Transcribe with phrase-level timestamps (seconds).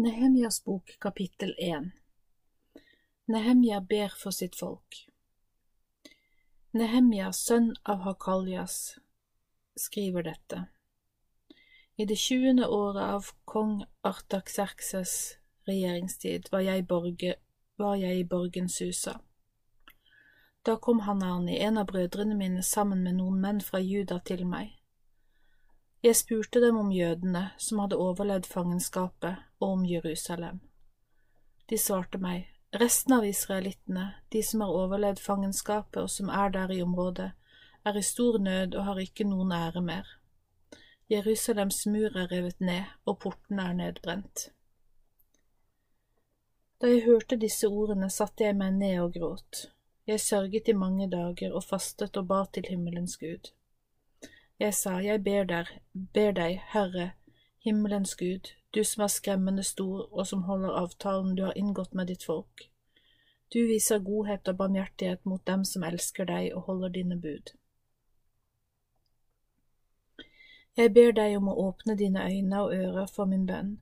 [0.00, 1.90] Nehemjas bok kapittel 1
[3.24, 4.98] Nehemja ber for sitt folk
[6.70, 8.76] Nehemja, sønn av Hakaljas,
[9.74, 10.60] skriver dette.
[11.96, 15.16] I det tjuende året av kong Artaxerxes
[15.66, 17.34] regjeringstid var jeg, borge,
[17.76, 19.16] var jeg i borgen Susa.
[20.62, 24.78] Da kom Hanani, en av brødrene mine, sammen med noen menn fra Juda til meg.
[26.06, 30.60] Jeg spurte dem om jødene som hadde overlevd fangenskapet, om Jerusalem.
[31.68, 36.72] De svarte meg, resten av israelittene, de som har overlevd fangenskapet og som er der
[36.72, 37.32] i området,
[37.84, 40.06] er i stor nød og har ikke noen ære mer.
[41.08, 44.48] Jerusalems mur er revet ned, og portene er nedbrent.
[46.80, 49.64] Da jeg hørte disse ordene, satte jeg meg ned og gråt.
[50.06, 53.50] Jeg sørget i mange dager og fastet og ba til himmelens Gud.
[54.60, 55.72] Jeg sa, jeg ber, der,
[56.14, 57.10] ber deg, Herre,
[57.64, 62.06] himmelens Gud, du som er skremmende stor og som holder avtalen du har inngått med
[62.06, 62.68] ditt folk.
[63.52, 67.54] Du viser godhet og barmhjertighet mot dem som elsker deg og holder dine bud.
[70.76, 73.78] Jeg ber deg om å åpne dine øyne og ører for min bønn.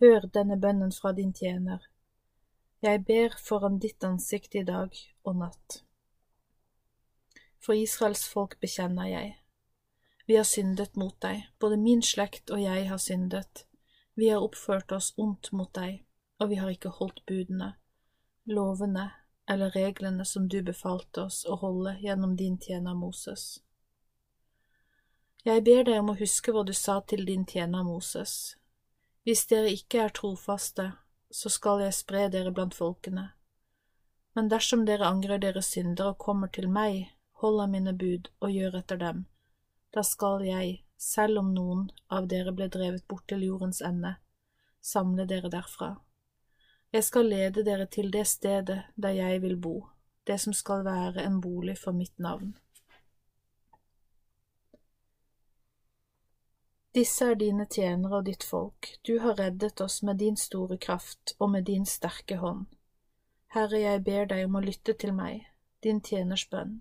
[0.00, 1.84] Hør denne bønnen fra din tjener.
[2.82, 5.82] Jeg ber foran ditt ansikt i dag og natt.
[7.62, 9.36] For Israels folk bekjenner jeg.
[10.26, 13.66] Vi har syndet mot deg, både min slekt og jeg har syndet.
[14.16, 16.00] Vi har oppført oss ondt mot deg,
[16.40, 17.74] og vi har ikke holdt budene,
[18.48, 19.10] lovene
[19.44, 23.58] eller reglene som du befalte oss å holde gjennom din tjener Moses.
[25.44, 28.56] Jeg ber deg om å huske hva du sa til din tjener Moses.
[29.22, 30.88] Hvis dere ikke er trofaste,
[31.30, 33.28] så skal jeg spre dere blant folkene.
[34.34, 37.12] Men dersom dere angrer deres synder og kommer til meg,
[37.44, 39.26] holder mine bud og gjør etter dem,
[39.92, 44.16] da skal jeg, selv om noen av dere ble drevet bort til jordens ende,
[44.80, 45.96] samle dere derfra.
[46.92, 49.74] Jeg skal lede dere til det stedet der jeg vil bo,
[50.26, 52.54] det som skal være en bolig for mitt navn.
[56.96, 61.34] Disse er dine tjenere og ditt folk, du har reddet oss med din store kraft
[61.38, 62.64] og med din sterke hånd.
[63.52, 65.44] Herre, jeg ber deg om å lytte til meg,
[65.84, 66.78] din tjeners bønn.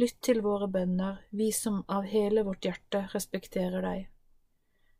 [0.00, 4.06] Lytt til våre bønner, vi som av hele vårt hjerte respekterer deg.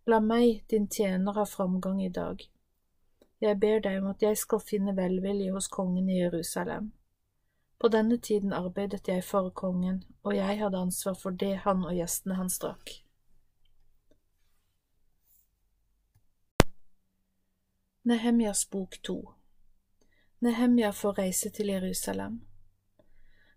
[0.06, 2.42] La meg, din tjener, ha framgang i dag.
[3.41, 6.92] Jeg ber deg om at jeg skal finne velvilje hos kongen i Jerusalem.
[7.81, 11.97] På denne tiden arbeidet jeg for kongen, og jeg hadde ansvar for det han og
[11.97, 12.92] gjestene hans drakk.
[18.04, 19.20] Nehemjas bok to
[20.42, 22.41] Nehemja får reise til Jerusalem.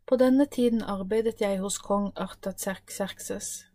[0.05, 3.65] På denne tiden arbeidet jeg hos kong Artaxerxes.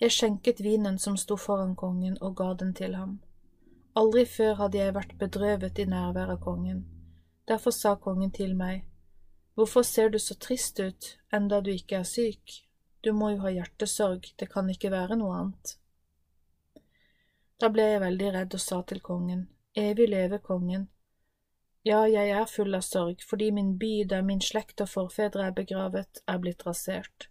[0.00, 3.18] Jeg skjenket vinen som sto foran kongen, og ga den til ham.
[3.96, 6.84] Aldri før hadde jeg vært bedrøvet i nærvær av kongen.
[7.48, 8.84] Derfor sa kongen til meg,
[9.56, 12.58] Hvorfor ser du så trist ut, enda du ikke er syk?
[13.04, 15.76] Du må jo ha hjertesorg, det kan ikke være noe annet.
[17.60, 20.88] Da ble jeg veldig redd og sa til kongen, Evig leve kongen,
[21.86, 25.54] ja, jeg er full av sorg, fordi min by der min slekt og forfedre er
[25.54, 27.28] begravet, er blitt rasert.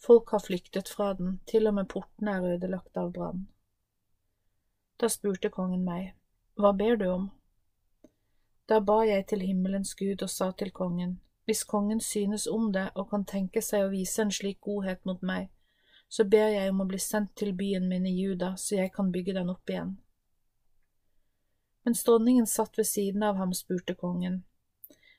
[0.00, 3.46] Folk har flyktet fra den, til og med portene er ødelagt av brann.
[5.00, 6.14] Da spurte kongen meg,
[6.56, 7.30] Hva ber du om?
[8.68, 12.88] Da ba jeg til himmelens Gud og sa til kongen, Hvis kongen synes om det
[12.94, 15.50] og kan tenke seg å vise en slik godhet mot meg,
[16.08, 19.12] så ber jeg om å bli sendt til byen min i Juda, så jeg kan
[19.12, 19.98] bygge den opp igjen.
[21.84, 24.44] Mens dronningen satt ved siden av ham, spurte kongen,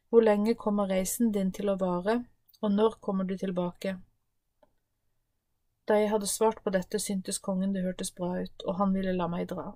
[0.09, 2.23] Hvor lenge kommer reisen din til å vare,
[2.61, 3.97] og når kommer du tilbake?
[5.87, 9.13] Da jeg hadde svart på dette, syntes kongen det hørtes bra ut, og han ville
[9.13, 9.73] la meg dra.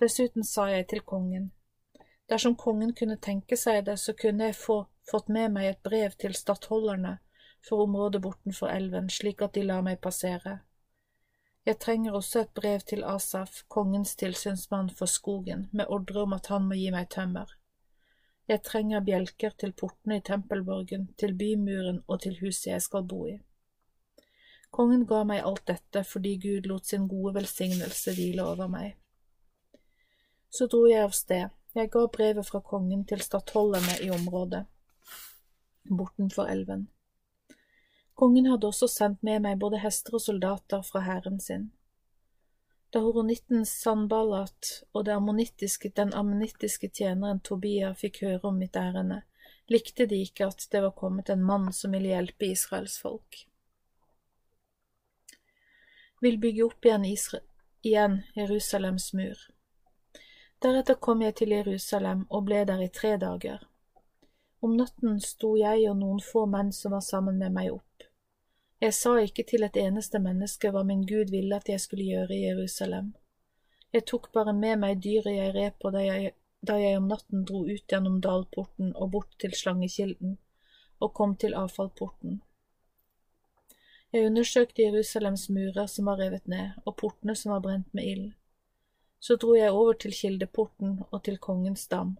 [0.00, 1.50] Dessuten sa jeg til kongen,
[2.28, 4.78] dersom kongen kunne tenke seg det, så kunne jeg få
[5.10, 7.18] fått med meg et brev til stattholderne
[7.68, 10.62] for området bortenfor elven, slik at de lar meg passere.
[11.64, 16.50] Jeg trenger også et brev til Asaf, kongens tilsynsmann for skogen, med ordre om at
[16.52, 17.54] han må gi meg tømmer.
[18.48, 23.22] Jeg trenger bjelker til portene i tempelborgen, til bymuren og til huset jeg skal bo
[23.30, 23.38] i.
[24.74, 28.96] Kongen ga meg alt dette fordi Gud lot sin gode velsignelse hvile over meg.
[30.50, 34.66] Så dro jeg av sted, jeg ga brevet fra kongen til stattholderne i området,
[35.88, 36.88] bortenfor elven.
[38.14, 41.72] Kongen hadde også sendt med meg både hester og soldater fra hæren sin.
[42.94, 45.18] Da horonitten Sanballat og den
[46.14, 49.24] ammonittiske tjeneren Tobia fikk høre om mitt ærende,
[49.66, 53.40] likte de ikke at det var kommet en mann som ville hjelpe Israels folk.
[56.22, 57.42] Vil bygge opp igjen, Isra
[57.82, 59.42] igjen Jerusalems mur.
[60.62, 63.66] Deretter kom jeg til Jerusalem og ble der i tre dager.
[64.64, 68.06] Om natten sto jeg og noen få menn som var sammen med meg opp.
[68.80, 72.32] Jeg sa ikke til et eneste menneske hva min Gud ville at jeg skulle gjøre
[72.32, 73.10] i Jerusalem.
[73.92, 76.32] Jeg tok bare med meg dyret jeg red på da jeg,
[76.64, 80.38] da jeg om natten dro ut gjennom dalporten og bort til slangekilden,
[80.96, 82.40] og kom til avfallporten.
[84.16, 88.28] Jeg undersøkte Jerusalems murer som var revet ned, og portene som var brent med ild.
[89.20, 92.16] Så dro jeg over til kildeporten og til kongens dam,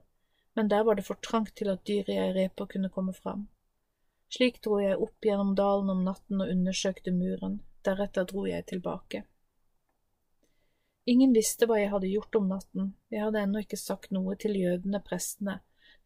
[0.54, 3.48] men der var det for trangt til at dyret jeg på kunne komme fram.
[4.34, 9.24] Slik dro jeg opp gjennom dalen om natten og undersøkte muren, deretter dro jeg tilbake.
[11.06, 14.56] Ingen visste hva jeg hadde gjort om natten, jeg hadde ennå ikke sagt noe til
[14.56, 15.58] jødene, prestene,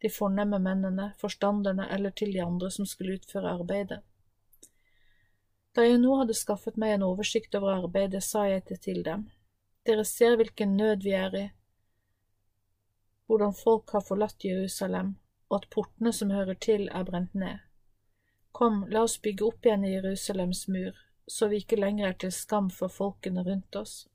[0.03, 4.01] de fornemme mennene, forstanderne eller til de andre som skulle utføre arbeidet.
[5.75, 9.27] Da jeg nå hadde skaffet meg en oversikt over arbeidet, sa jeg det til dem.
[9.87, 11.45] Dere ser hvilken nød vi er i,
[13.29, 15.13] hvordan folk har forlatt Jerusalem,
[15.49, 17.59] og at portene som hører til, er brent ned.
[18.51, 20.97] Kom, la oss bygge opp igjen Jerusalems mur,
[21.29, 24.07] så vi ikke lenger er til skam for folkene rundt oss.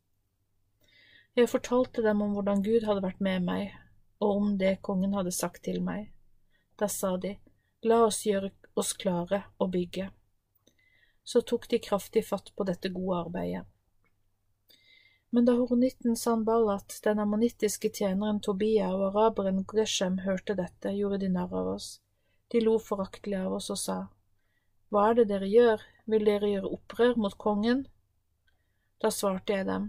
[1.38, 3.70] Jeg fortalte dem om hvordan Gud hadde vært med meg,
[4.18, 6.10] og om det kongen hadde sagt til meg.
[6.78, 7.36] Da sa de,
[7.86, 10.08] la oss gjøre oss klare og bygge.
[11.22, 13.64] Så tok de kraftig fatt på dette gode arbeidet.
[15.34, 21.30] Men da horonitten Sanballat, den ammonittiske tjeneren Tobia og araberen Geshem hørte dette, gjorde de
[21.34, 21.88] narr av oss.
[22.54, 23.96] De lo foraktelig av oss og sa,
[24.94, 27.80] Hva er det dere gjør, vil dere gjøre opprør mot kongen?
[29.02, 29.88] Da svarte jeg dem,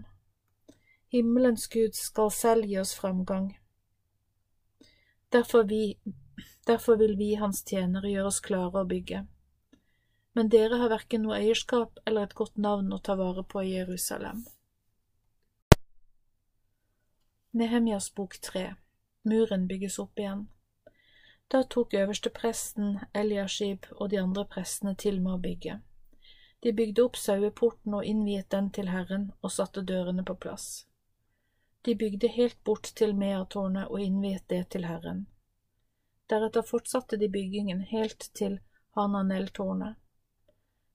[1.14, 3.52] Himmelens Gud skal selv gi oss framgang.
[5.30, 5.94] Derfor, vi,
[6.66, 9.22] derfor vil vi, hans tjenere, gjøre oss klare å bygge.
[10.34, 13.76] Men dere har verken noe eierskap eller et godt navn å ta vare på i
[13.76, 14.42] Jerusalem.
[17.56, 18.74] Nehemjas bok tre
[19.22, 20.48] Muren bygges opp igjen.
[21.48, 25.76] Da tok øverstepresten Eliashib og de andre prestene til med å bygge.
[26.60, 30.66] De bygde opp saueporten og innviet den til Herren og satte dørene på plass.
[31.88, 35.22] De bygde helt bort til Meatårnet og innviet det til Herren.
[36.28, 38.58] Deretter fortsatte de byggingen helt til
[38.98, 39.96] Hananel-tårnet.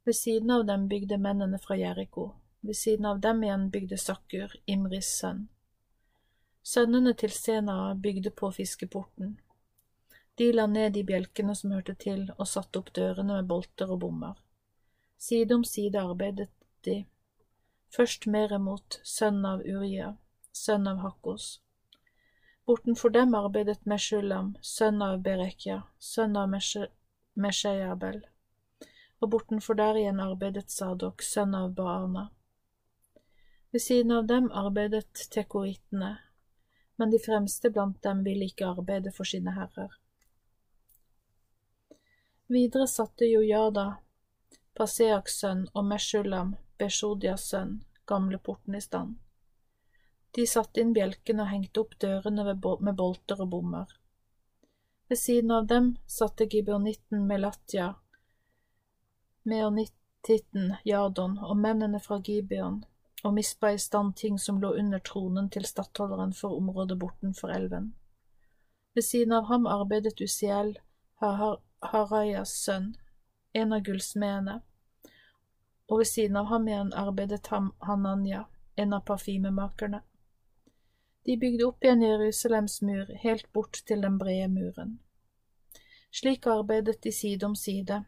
[0.06, 2.28] Ved siden av dem bygde mennene fra Jeriko,
[2.62, 5.48] ved siden av dem igjen bygde Sakkur, Imris sønn.
[6.63, 9.40] Sønnene til Sena bygde på fiskeporten.
[10.38, 14.00] De la ned de bjelkene som hørte til, og satte opp dørene med bolter og
[14.04, 14.38] bommer.
[15.18, 16.50] Side om side arbeidet
[16.86, 17.04] de,
[17.94, 20.16] først Meremot, sønn av Uria,
[20.54, 21.60] sønn av Hakkos.
[22.66, 28.22] Bortenfor dem arbeidet Meshulam, sønn av Berekja, sønn av Meshayabel,
[29.22, 32.30] og bortenfor der igjen arbeidet Sadok, sønn av Baana.
[33.72, 36.18] Ved siden av dem arbeidet tekoritene,
[37.01, 39.95] men de fremste blant dem ville ikke arbeide for sine herrer.
[42.45, 43.86] Videre satte Jojada,
[44.77, 49.15] Paseaks sønn, og Meshulam, Beshodias sønn, gamleporten i stand.
[50.38, 53.98] De satte inn bjelkene og hengte opp dørene med bolter og bommer.
[55.09, 55.89] Ved siden av dem
[56.19, 57.95] satte gibeonitten Melatja,
[59.42, 62.83] meonittitten Jadon og mennene fra Gibeon
[63.23, 67.93] og mispa i stand ting som lå under tronen til stattholderen for området bortenfor elven.
[68.96, 70.74] Ved siden av ham arbeidet Usiel,
[71.22, 72.96] Harayas sønn,
[73.53, 74.62] en av gullsmedene,
[75.88, 77.48] og ved siden av ham igjen arbeidet
[77.88, 80.01] Hananya, en av parfymemakerne.
[81.25, 84.98] De bygde opp igjen Jerusalems mur helt bort til den brede muren.
[86.12, 88.01] Slik arbeidet de side om side.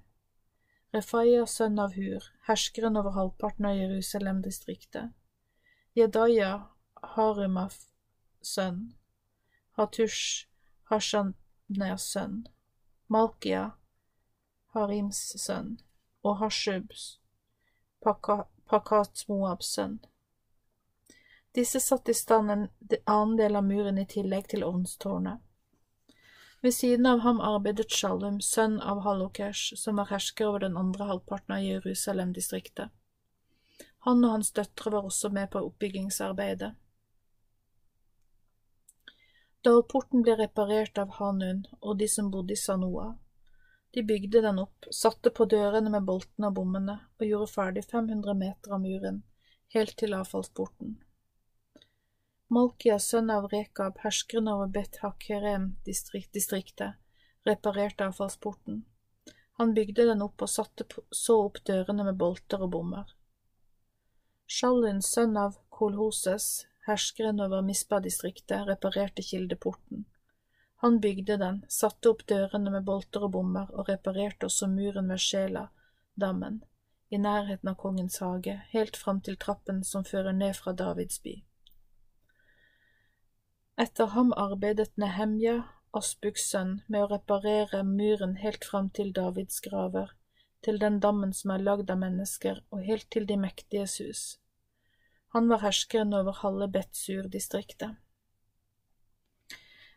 [0.94, 5.10] Refaya, sønn av Hur, herskeren over halvparten av Jerusalem-distriktet.
[5.98, 6.68] Jedaya,
[7.16, 7.80] Harumaf,
[8.42, 8.94] sønn.
[9.78, 10.46] Hatush,
[10.92, 12.44] Hashaners sønn.
[13.10, 13.72] Malkia,
[14.76, 15.80] Harims sønn.
[16.24, 17.20] Og Hashubs,
[18.00, 19.98] Pakat Moabs sønn.
[21.54, 22.68] Disse satte i stand en
[23.06, 25.42] annen del av muren i tillegg til ovnstårnet.
[26.64, 31.10] Ved siden av ham arbeidet Shalum, sønn av Hallokesh, som var hersker over den andre
[31.10, 32.94] halvparten av Jerusalem-distriktet.
[34.08, 36.72] Han og hans døtre var også med på oppbyggingsarbeidet.
[39.68, 43.10] Dalporten ble reparert av Hanun og de som bodde i Sanoa.
[43.92, 48.40] De bygde den opp, satte på dørene med boltene og bommene og gjorde ferdig 500
[48.40, 49.24] meter av muren,
[49.76, 50.96] helt til avfallsporten.
[52.48, 56.96] Malkia, sønn av Rekab, herskeren over Bet Hakerem-distriktet,
[57.46, 58.86] reparerte avfallsporten.
[59.58, 63.06] Han bygde den opp og satte så opp dørene med bolter og bommer.
[64.48, 70.06] Shallun, sønn av Kolhoses, herskeren over Mispa-distriktet, reparerte kildeporten.
[70.84, 75.22] Han bygde den, satte opp dørene med bolter og bommer og reparerte også muren ved
[75.24, 75.70] Sjela,
[76.20, 76.60] dammen,
[77.10, 81.38] i nærheten av kongens hage, helt fram til trappen som fører ned fra Davids by.
[83.76, 85.64] Etter ham arbeidet Nehemja,
[85.98, 90.12] Asbuks sønn, med å reparere muren helt fram til Davids graver,
[90.62, 94.22] til den dammen som er lagd av mennesker, og helt til de mektiges hus.
[95.34, 97.98] Han var herskeren over halve Betsur-distriktet.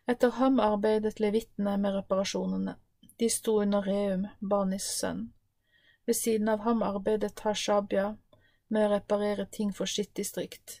[0.09, 2.77] Etter ham arbeidet levittene med reparasjonene.
[3.21, 5.27] De sto under Reum, Banis sønn.
[6.09, 8.15] Ved siden av ham arbeidet Hashabia
[8.73, 10.79] med å reparere ting for sitt distrikt.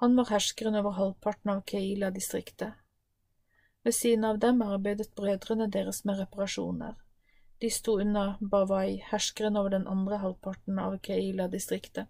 [0.00, 2.72] Han var herskeren over halvparten av Keila-distriktet.
[3.82, 6.94] Ved siden av dem arbeidet brødrene deres med reparasjoner.
[7.58, 12.06] De sto unna Bawai, herskeren over den andre halvparten av Keila-distriktet.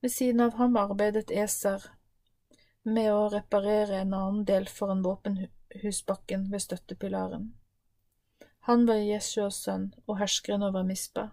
[0.00, 1.84] Ved siden av ham arbeidet Eser
[2.82, 7.50] med å reparere en annen del foran våpenhusbakken ved støttepilaren.
[8.70, 11.28] Han var Jeshuas sønn og herskeren over Mispa.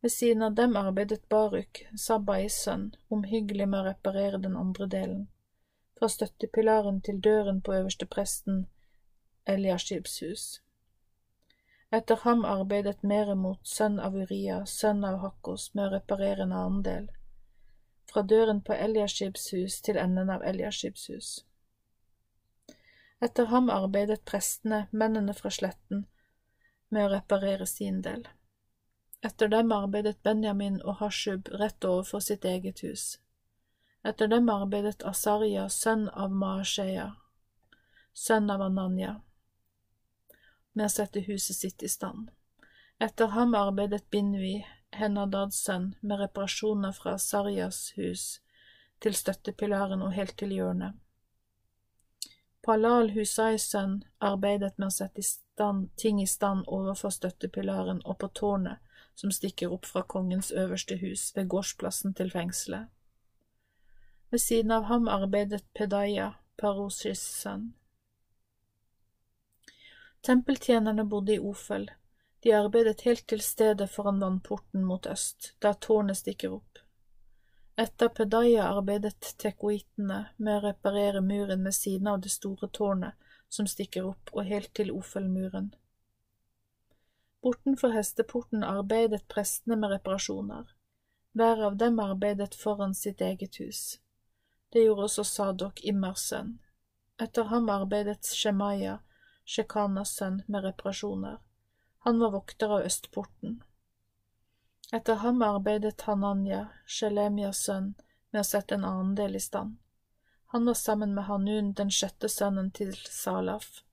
[0.00, 5.26] Ved siden av dem arbeidet Baruk, Sabbais sønn, omhyggelig med å reparere den andre delen,
[5.98, 8.66] fra støttepilaren til døren på øverstepresten
[9.46, 10.46] Eliashibs hus.
[11.90, 16.82] Etter ham arbeidet Meremot, sønn av Uria, sønn av Hakkos, med å reparere en annen
[16.86, 17.10] del,
[18.10, 21.30] fra døren på Eliashibs hus til enden av Eliashibs hus.
[23.22, 26.04] Etter ham arbeidet prestene, mennene fra sletten,
[26.90, 28.26] med å reparere sin del.
[29.26, 33.06] Etter dem arbeidet Benjamin og Hashub rett overfor sitt eget hus.
[34.06, 37.06] Etter dem arbeidet Asarja, sønn av Maasheya,
[38.14, 39.16] sønn av Ananya,
[40.74, 42.30] med å sette huset sitt i stand.
[43.02, 44.60] Etter ham arbeidet Binwi,
[44.94, 48.28] Henadads sønn, med reparasjoner fra Asarjas hus
[49.02, 50.94] til støttepilaren og helt til hjørnet.
[52.62, 55.26] Palal Husais sønn arbeidet med å sette
[55.98, 58.85] ting i stand overfor støttepilaren og på tårnet
[59.16, 62.86] som stikker opp fra kongens øverste hus ved gårdsplassen til fengselet.
[64.30, 67.70] Ved siden av ham arbeidet Pedaya, Parosis sønn.
[70.26, 71.90] Tempeltjenerne bodde i Ofel.
[72.42, 76.82] De arbeidet helt til stedet foran vannporten mot øst, der tårnet stikker opp.
[77.78, 83.14] Etter Pedaya arbeidet tekoitene med å reparere muren ved siden av det store tårnet
[83.48, 85.74] som stikker opp, og helt til Ofelmuren.
[87.46, 90.70] Bortenfor hesteporten arbeidet prestene med reparasjoner.
[91.32, 94.00] Hver av dem arbeidet foran sitt eget hus.
[94.72, 96.56] Det gjorde også Sadok, Immers sønn.
[97.22, 98.96] Etter ham arbeidet Shemaya,
[99.44, 101.38] Shekanas sønn, med reparasjoner.
[102.08, 103.60] Han var vokter av østporten.
[104.90, 107.92] Etter ham arbeidet Hananya, Shelemias sønn,
[108.32, 109.78] med å sette en annen del i stand.
[110.56, 113.85] Han var sammen med Hanun, den sjette sønnen til Salaf.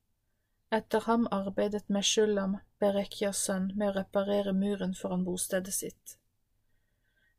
[0.73, 6.15] Etter ham arbeidet Meshulam, Berekjas sønn, med å reparere muren foran bostedet sitt.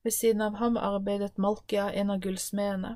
[0.07, 2.93] Ved siden av ham arbeidet Malkia, en av gullsmedene.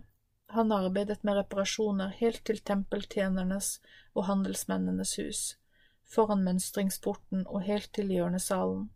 [0.55, 3.73] Han arbeidet med reparasjoner helt til tempeltjenernes
[4.15, 5.41] og handelsmennenes hus,
[6.07, 8.87] foran mønstringsporten og helt til hjørnesalen.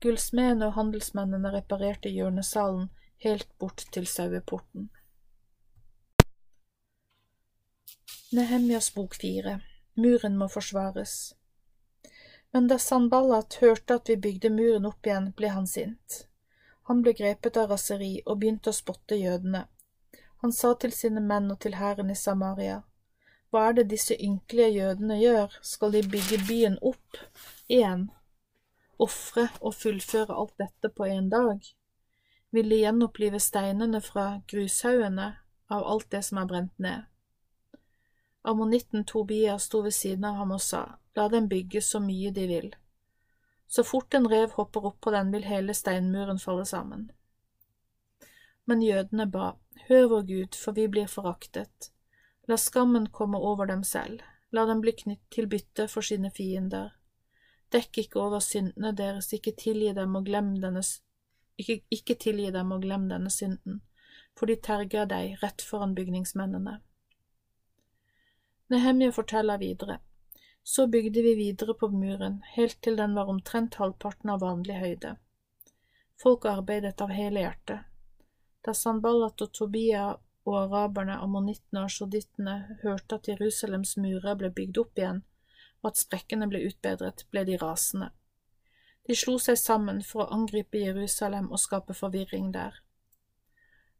[0.00, 2.86] Gullsmedene og handelsmennene reparerte hjørnesalen
[3.26, 4.92] helt bort til saueporten.
[8.30, 9.58] Nehemjas bok fire
[10.00, 11.16] Muren må forsvares
[12.52, 16.24] Men da Sanballat hørte at vi bygde muren opp igjen, ble han sint.
[16.90, 19.66] Han ble grepet av raseri og begynte å spotte jødene,
[20.40, 22.78] han sa til sine menn og til hæren i Samaria,
[23.50, 27.18] Hva er det disse ynkelige jødene gjør, skal de bygge byen opp
[27.68, 28.06] igjen,
[28.98, 31.58] ofre og fullføre alt dette på en dag?
[32.50, 35.28] Vil de gjenopplive steinene fra grushaugene
[35.68, 37.04] av alt det som er brent ned?
[38.42, 40.84] Ammonitten Tobias sto ved siden av ham og sa,
[41.16, 42.68] La dem bygge så mye de vil.
[43.66, 47.10] Så fort en rev hopper opp på den, vil hele steinmuren falle sammen.
[48.64, 49.56] Men jødene ba,
[49.88, 51.90] Hør vår Gud, for vi blir foraktet.
[52.48, 56.96] La skammen komme over dem selv, la dem bli knytt til bytte for sine fiender.
[57.70, 60.82] Dekk ikke over syndene deres, ikke tilgi dem og glem denne,
[61.58, 63.82] ikke, ikke tilgi dem og glem denne synden,
[64.38, 66.80] for de terger deg rett foran bygningsmennene.
[68.70, 69.98] Nehemje forteller videre.
[70.62, 75.16] Så bygde vi videre på muren, helt til den var omtrent halvparten av vanlig høyde.
[76.22, 77.88] Folk arbeidet av hele hjertet.
[78.62, 80.04] Da Sanballat og Tobia
[80.46, 85.22] og araberne, ammonittene og sjodittene hørte at Jerusalems murer ble bygd opp igjen,
[85.82, 88.12] og at sprekkene ble utbedret, ble de rasende.
[89.08, 92.82] De slo seg sammen for å angripe Jerusalem og skape forvirring der.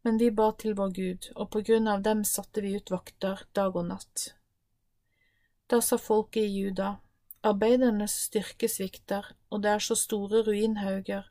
[0.06, 3.48] Men vi ba til vår Gud, og på grunn av dem satte vi ut vakter
[3.56, 4.30] dag og natt.
[5.70, 6.96] Da sa folket i Juda,
[7.46, 11.28] arbeidernes styrke svikter, og det er så store ruinhauger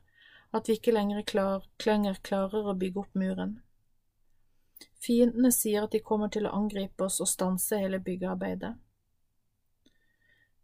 [0.56, 3.58] at vi ikke lenger, klar, lenger klarer å bygge opp muren.
[5.00, 8.72] Fiendene sier at de kommer til å angripe oss og stanse hele byggearbeidet.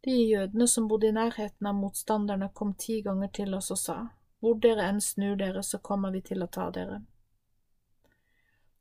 [0.06, 3.98] De jødene som bodde i nærheten av motstanderne, kom ti ganger til oss og sa,
[4.40, 7.02] Hvor dere enn snur dere, så kommer vi til å ta dere.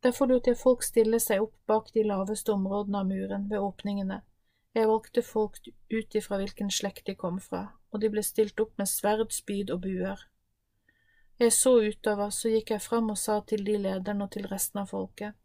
[0.03, 4.21] Derfor lot jeg folk stille seg opp bak de laveste områdene av muren, ved åpningene.
[4.75, 5.61] Jeg valgte folk
[5.93, 9.71] ut ifra hvilken slekt de kom fra, og de ble stilt opp med sverd, spyd
[9.71, 10.25] og buer.
[11.39, 14.83] Jeg så utover, så gikk jeg fram og sa til de lederne og til resten
[14.83, 15.35] av folket,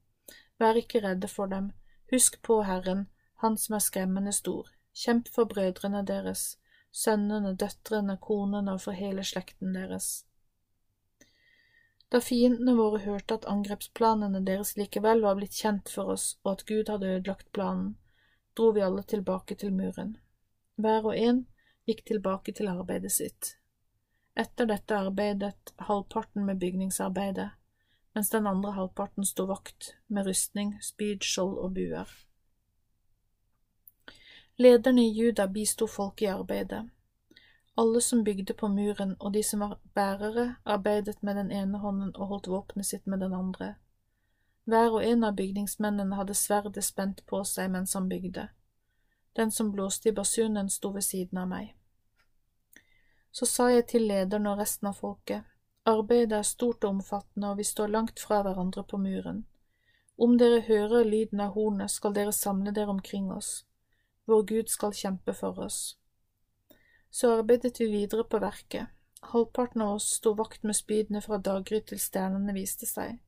[0.60, 1.70] Vær ikke redde for dem,
[2.12, 3.06] husk på Herren,
[3.40, 6.58] Han som er skremmende stor, kjemp for brødrene deres,
[6.92, 10.26] sønnene, døtrene, konene og for hele slekten deres.
[12.12, 16.66] Da fiendene våre hørte at angrepsplanene deres likevel var blitt kjent for oss, og at
[16.68, 17.94] Gud hadde ødelagt planen,
[18.60, 20.16] dro vi alle tilbake til muren.
[20.76, 21.46] Hver og en
[21.88, 23.54] gikk tilbake til arbeidet sitt.
[24.36, 27.48] Etter dette arbeidet halvparten med bygningsarbeidet,
[28.14, 32.12] mens den andre halvparten sto vakt med rustning, spyd, skjold og buer.
[34.60, 36.82] Lederne i Juda bisto folk i arbeidet.
[37.80, 42.12] Alle som bygde på muren og de som var bærere, arbeidet med den ene hånden
[42.14, 43.74] og holdt våpenet sitt med den andre.
[44.64, 48.48] Hver og en av bygningsmennene hadde sverdet spent på seg mens han bygde.
[49.36, 51.74] Den som blåste i basunen, sto ved siden av meg.
[53.32, 55.46] Så sa jeg til lederen og resten av folket,
[55.86, 59.44] arbeidet er stort og omfattende, og vi står langt fra hverandre på muren.
[60.20, 63.64] Om dere hører lyden av hornet, skal dere samle dere omkring oss.
[64.26, 65.96] Vår Gud skal kjempe for oss.
[67.10, 68.90] Så arbeidet vi videre på verket.
[69.32, 73.18] Halvparten av oss sto vakt med spydene fra daggry til stjernene viste seg.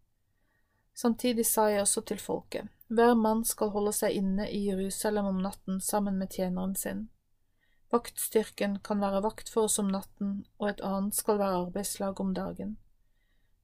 [0.95, 5.41] Samtidig sa jeg også til folket, hver mann skal holde seg inne i Jerusalem om
[5.41, 7.07] natten sammen med tjeneren sin.
[7.93, 12.33] Vaktstyrken kan være vakt for oss om natten, og et annet skal være arbeidslag om
[12.37, 12.77] dagen.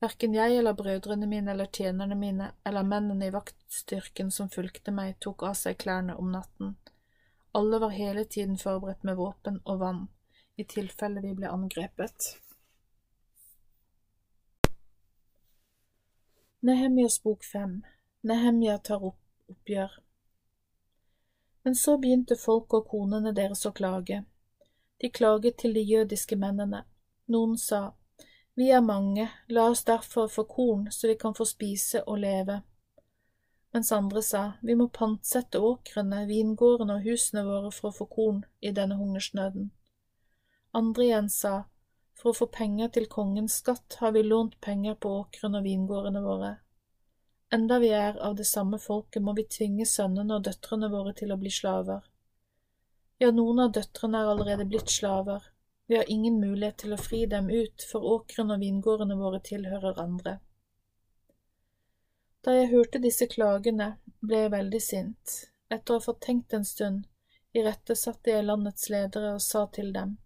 [0.00, 5.16] Verken jeg eller brødrene mine eller tjenerne mine eller mennene i vaktstyrken som fulgte meg,
[5.20, 6.76] tok av seg klærne om natten.
[7.56, 10.04] Alle var hele tiden forberedt med våpen og vann,
[10.56, 12.36] i tilfelle vi ble angrepet.
[16.60, 17.82] Nehemjas bok fem
[18.20, 19.92] Nehemja tar opp oppgjør
[21.62, 24.22] Men så begynte folk og konene deres å klage.
[24.98, 26.82] De klaget til de jødiske mennene.
[27.26, 27.92] Noen sa,
[28.54, 32.62] Vi er mange, la oss derfor få korn så vi kan få spise og leve
[33.72, 38.40] mens andre sa vi må pantsette åkrene, vingårdene og husene våre for å få korn
[38.60, 39.70] i denne hungersnøden.
[40.72, 41.52] Andre igjen sa
[42.18, 46.22] for å få penger til kongens skatt har vi lånt penger på åkrene og vingårdene
[46.24, 46.54] våre.
[47.54, 51.32] Enda vi er av det samme folket, må vi tvinge sønnene og døtrene våre til
[51.32, 52.02] å bli slaver.
[53.22, 55.46] Ja, noen av døtrene er allerede blitt slaver,
[55.88, 60.02] vi har ingen mulighet til å fri dem ut, for åkrene og vingårdene våre tilhører
[60.02, 60.34] andre.
[62.44, 65.38] Da jeg hørte disse klagene, ble jeg veldig sint.
[65.72, 67.06] Etter å ha fått tenkt en stund,
[67.56, 70.18] irettesatte jeg landets ledere og sa til dem,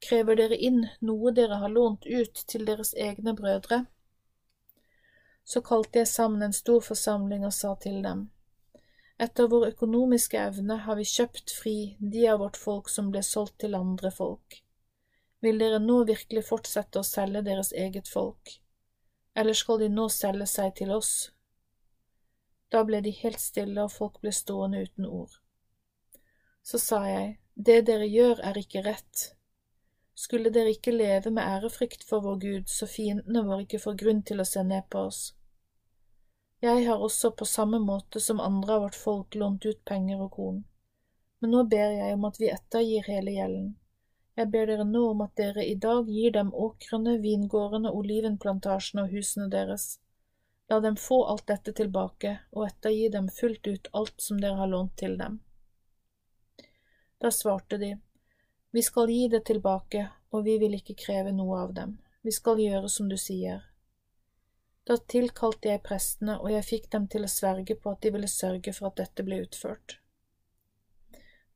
[0.00, 3.84] krever dere inn noe dere har lånt ut til deres egne brødre?
[5.44, 8.28] Så kalte jeg sammen en stor forsamling og sa til dem,
[9.20, 13.58] etter vår økonomiske evne har vi kjøpt fri de av vårt folk som ble solgt
[13.64, 14.62] til andre folk.
[15.44, 18.54] Vil dere nå virkelig fortsette å selge deres eget folk,
[19.34, 21.12] eller skal de nå selge seg til oss,
[22.70, 25.32] da ble de helt stille, og folk ble stående uten ord.
[26.62, 29.24] Så sa jeg, det dere gjør er ikke rett.
[30.20, 34.24] Skulle dere ikke leve med ærefrykt for vår Gud, så fiendene våre ikke får grunn
[34.28, 35.20] til å se ned på oss.
[36.60, 40.34] Jeg har også på samme måte som andre av vårt folk lånt ut penger og
[40.34, 40.58] korn,
[41.40, 43.70] men nå ber jeg om at vi ettergir hele gjelden.
[44.36, 49.16] Jeg ber dere nå om at dere i dag gir dem åkrene, vingårdene, olivenplantasjene og
[49.16, 49.88] husene deres
[50.70, 54.68] La dem få alt dette tilbake, og ettergi dem fullt ut alt som dere har
[54.70, 55.40] lånt til dem.
[57.18, 57.96] Da svarte de,
[58.70, 62.60] Vi skal gi det tilbake, og vi vil ikke kreve noe av dem, vi skal
[62.62, 63.64] gjøre som du sier.
[64.86, 68.30] Da tilkalte jeg prestene, og jeg fikk dem til å sverge på at de ville
[68.30, 69.98] sørge for at dette ble utført.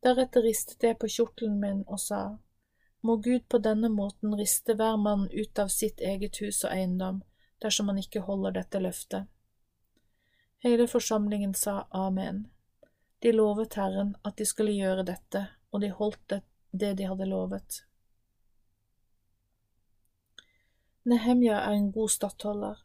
[0.04, 2.24] Deretter ristet jeg på kjortelen min og sa,
[3.00, 7.22] Må Gud på denne måten riste hver mann ut av sitt eget hus og eiendom,
[7.60, 9.26] dersom han ikke holder dette løftet.
[10.64, 12.46] Hele forsamlingen sa amen.
[13.20, 16.40] De lovet Herren at de skulle gjøre dette, og de holdt det,
[16.74, 17.84] det de hadde lovet.
[21.04, 22.78] Nehemja er en god stattholder.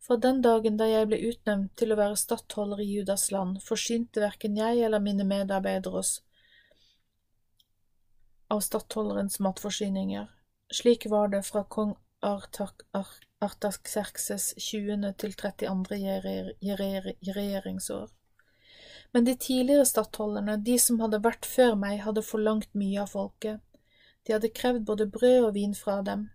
[0.00, 4.20] Fra den dagen da jeg ble utnevnt til å være stattholder i Judas land, forsynte
[4.22, 6.22] verken jeg eller mine medarbeidere oss
[8.48, 10.26] av stattholderens matforsyninger.
[10.72, 15.12] Slik var det fra kong Artaxerxes 20.
[15.20, 16.54] til 32.
[17.26, 18.17] regjeringsår.
[19.12, 23.62] Men de tidligere stattholderne, de som hadde vært før meg, hadde forlangt mye av folket.
[24.26, 26.28] De hadde krevd både brød og vin fra dem,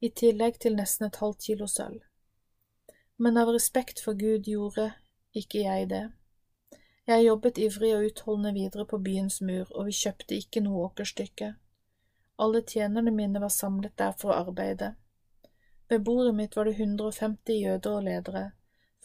[0.00, 2.04] i tillegg til nesten et halvt kilo sølv.
[3.18, 4.92] Men av respekt for Gud gjorde
[5.34, 6.04] ikke jeg det.
[7.08, 11.54] Jeg jobbet ivrig og utholdende videre på byens mur, og vi kjøpte ikke noe åkerstykke.
[12.38, 14.92] Alle tjenerne mine var samlet der for å arbeide.
[15.88, 18.44] Ved bordet mitt var det 150 jøder og ledere,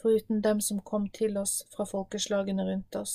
[0.04, 3.14] foruten dem som kom til oss fra folkeslagene rundt oss.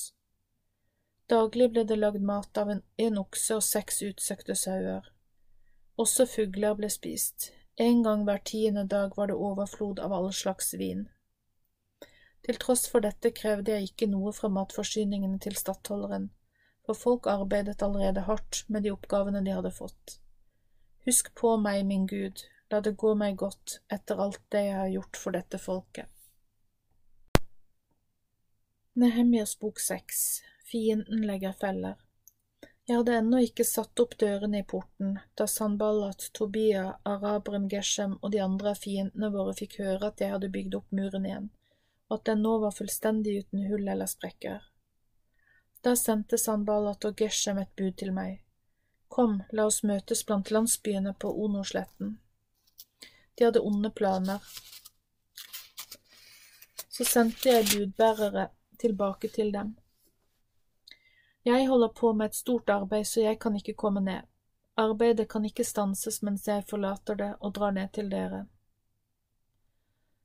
[1.29, 5.05] Daglig ble det lagd mat av en, en okse og seks utsøkte sauer.
[6.01, 7.51] Også fugler ble spist.
[7.77, 11.05] En gang hver tiende dag var det overflod av all slags vin.
[12.47, 16.29] Til tross for dette krevde jeg ikke noe fra matforsyningene til stattholderen,
[16.87, 20.17] for folk arbeidet allerede hardt med de oppgavene de hadde fått.
[21.05, 24.95] Husk på meg, min Gud, la det gå meg godt etter alt det jeg har
[24.95, 26.09] gjort for dette folket.
[28.99, 31.95] Nehemjas bok seks Fienden legger feller
[32.85, 38.33] Jeg hadde ennå ikke satt opp dørene i porten da Sanballat, Tobia, araberen Geshem og
[38.33, 41.47] de andre av fiendene våre fikk høre at jeg hadde bygd opp muren igjen,
[42.09, 44.67] og at den nå var fullstendig uten hull eller sprekker.
[45.79, 48.43] Da sendte Sanballat og Geshem et bud til meg.
[49.07, 52.17] Kom, la oss møtes blant landsbyene på Onosletten.
[53.39, 54.43] De hadde onde planer.
[56.91, 59.75] Så sendte jeg budbærere tilbake til dem.
[61.45, 64.27] Jeg holder på med et stort arbeid, så jeg kan ikke komme ned.
[64.77, 68.45] Arbeidet kan ikke stanses mens jeg forlater det og drar ned til dere.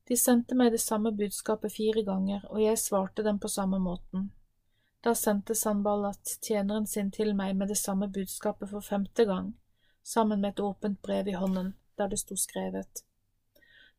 [0.09, 4.33] De sendte meg det samme budskapet fire ganger, og jeg svarte dem på samme måten.
[5.05, 9.55] Da sendte Sanballat tjeneren sin til meg med det samme budskapet for femte gang,
[10.03, 13.05] sammen med et åpent brev i hånden der det sto skrevet.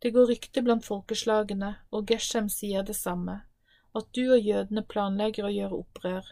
[0.02, 3.42] Det går rykte blant folkeslagene, og Geshem sier det samme,
[3.96, 6.28] at du og jødene planlegger å gjøre opprør.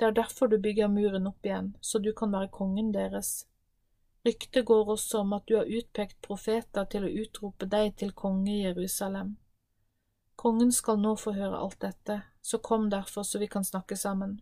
[0.00, 3.44] Det er derfor du bygger muren opp igjen, så du kan være kongen deres.
[4.24, 8.52] Ryktet går også om at du har utpekt profeter til å utrope deg til konge
[8.52, 9.36] i Jerusalem.
[10.40, 14.38] Kongen skal nå få høre alt dette, så kom derfor så vi kan snakke sammen.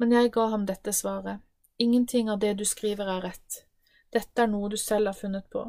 [0.00, 1.44] Men jeg ga ham dette svaret,
[1.76, 3.62] ingenting av det du skriver er rett.
[4.12, 5.66] Dette er noe du selv har funnet på.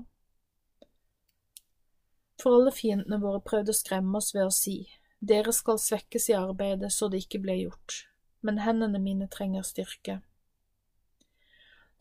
[2.43, 4.75] For alle fiendene våre prøvde å skremme oss ved å si,
[5.23, 8.01] dere skal svekkes i arbeidet så det ikke ble gjort,
[8.43, 10.17] men hendene mine trenger styrke.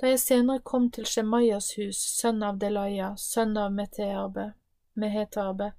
[0.03, 4.51] Da jeg senere kom til Shemaias hus, sønn av Delaya, sønn av Meteabe,
[4.99, 5.73] Mehetabe,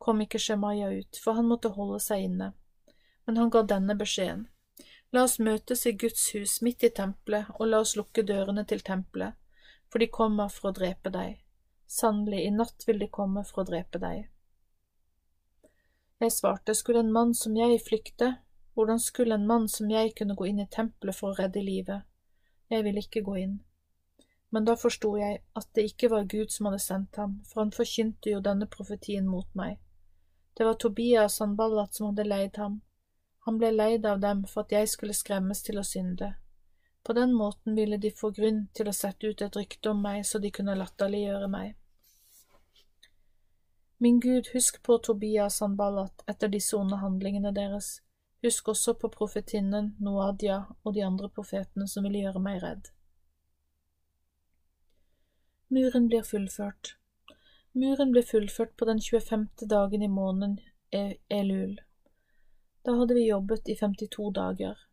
[0.00, 2.54] kom ikke Shemaya ut, for han måtte holde seg inne,
[3.28, 4.46] men han ga denne beskjeden.
[5.12, 8.80] La oss møtes i Guds hus midt i tempelet, og la oss lukke dørene til
[8.80, 9.36] tempelet
[9.90, 11.38] for de kommer for å drepe deg.
[11.86, 14.26] Sannelig, i natt vil de komme for å drepe deg.
[16.18, 18.32] Jeg svarte, skulle en mann som jeg flykte,
[18.74, 22.04] hvordan skulle en mann som jeg kunne gå inn i tempelet for å redde livet?
[22.68, 23.54] Jeg ville ikke gå inn.
[24.50, 27.74] Men da forsto jeg at det ikke var Gud som hadde sendt ham, for han
[27.74, 29.78] forkynte jo denne profetien mot meg.
[30.56, 32.80] Det var Tobias Sanballat som hadde leid ham.
[33.46, 36.32] Han ble leid av dem for at jeg skulle skremmes til å synde.
[37.06, 40.24] På den måten ville de få grunn til å sette ut et rykte om meg
[40.26, 41.76] så de kunne latterliggjøre meg.
[44.02, 48.00] Min Gud, husk på Tobias Sanballat etter disse onde handlingene deres.
[48.42, 52.90] Husk også på profetinnen Noadia og de andre profetene som ville gjøre meg redd.
[55.70, 56.96] Muren blir fullført.
[57.70, 59.46] Muren ble fullført på den 25.
[59.70, 60.58] dagen i måneden
[61.30, 61.78] Elul.
[62.82, 64.85] Da hadde vi jobbet i 52 dager.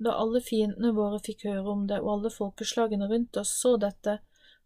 [0.00, 4.18] Da alle fiendene våre fikk høre om det, og alle folkeslagene rundt oss så dette,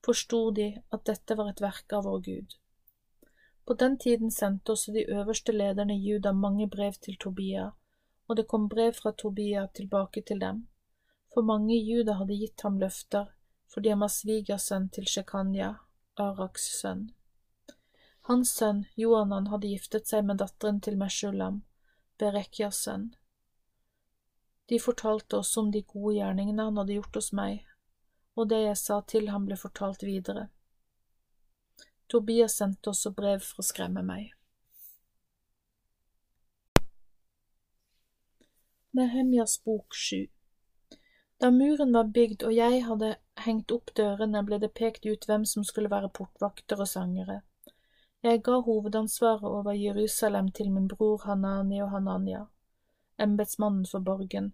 [0.04, 2.54] forsto de at dette var et verk av vår Gud.
[3.66, 7.70] På den tiden sendte også de øverste lederne Juda mange brev til Tobia,
[8.28, 10.66] og det kom brev fra Tobia tilbake til dem,
[11.32, 13.32] for mange i Juda hadde gitt ham løfter,
[13.72, 15.74] fordi han var svigersønn til Shekanya,
[16.20, 17.08] Araks sønn.
[18.28, 21.62] Hans sønn, Johanan, hadde giftet seg med datteren til Meshulam,
[22.20, 23.10] Berekyas sønn.
[24.68, 27.64] De fortalte også om de gode gjerningene han hadde gjort hos meg,
[28.36, 30.48] og det jeg sa til ham ble fortalt videre.
[32.08, 34.32] Tobias sendte også brev for å skremme meg.
[38.94, 40.28] Nehemjas bok sju
[41.42, 45.44] Da muren var bygd og jeg hadde hengt opp dørene, ble det pekt ut hvem
[45.50, 47.40] som skulle være portvakter og sangere.
[48.22, 52.46] Jeg ga hovedansvaret over Jerusalem til min bror Hanani og Hananya,
[53.18, 54.52] embetsmannen for borgen,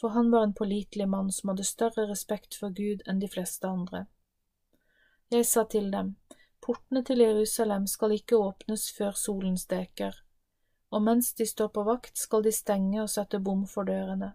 [0.00, 3.68] for han var en pålitelig mann som hadde større respekt for Gud enn de fleste
[3.68, 4.06] andre.
[5.32, 6.14] Jeg sa til dem,
[6.60, 10.16] portene til Jerusalem skal ikke åpnes før solen steker,
[10.92, 14.34] og mens de står på vakt skal de stenge og sette bom for dørene.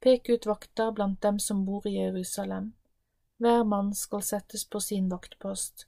[0.00, 2.74] Pek ut vakter blant dem som bor i Jerusalem.
[3.40, 5.86] Hver mann skal settes på sin vaktpost.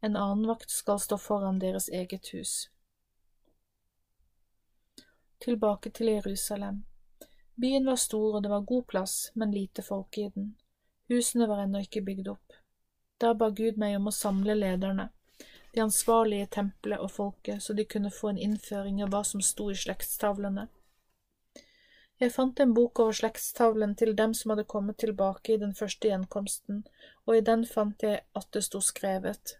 [0.00, 2.68] En annen vakt skal stå foran deres eget hus.
[5.44, 6.84] Tilbake til Jerusalem.
[7.54, 10.56] Byen var stor, og det var god plass, men lite folk i den.
[11.08, 12.56] Husene var ennå ikke bygd opp.
[13.18, 15.08] Da ba Gud meg om å samle lederne,
[15.74, 19.42] de ansvarlige i tempelet og folket, så de kunne få en innføring av hva som
[19.42, 20.66] sto i slektstavlene.
[22.18, 26.10] Jeg fant en bok over slektstavlen til dem som hadde kommet tilbake i den første
[26.10, 26.82] gjenkomsten,
[27.26, 29.54] og i den fant jeg at det sto skrevet.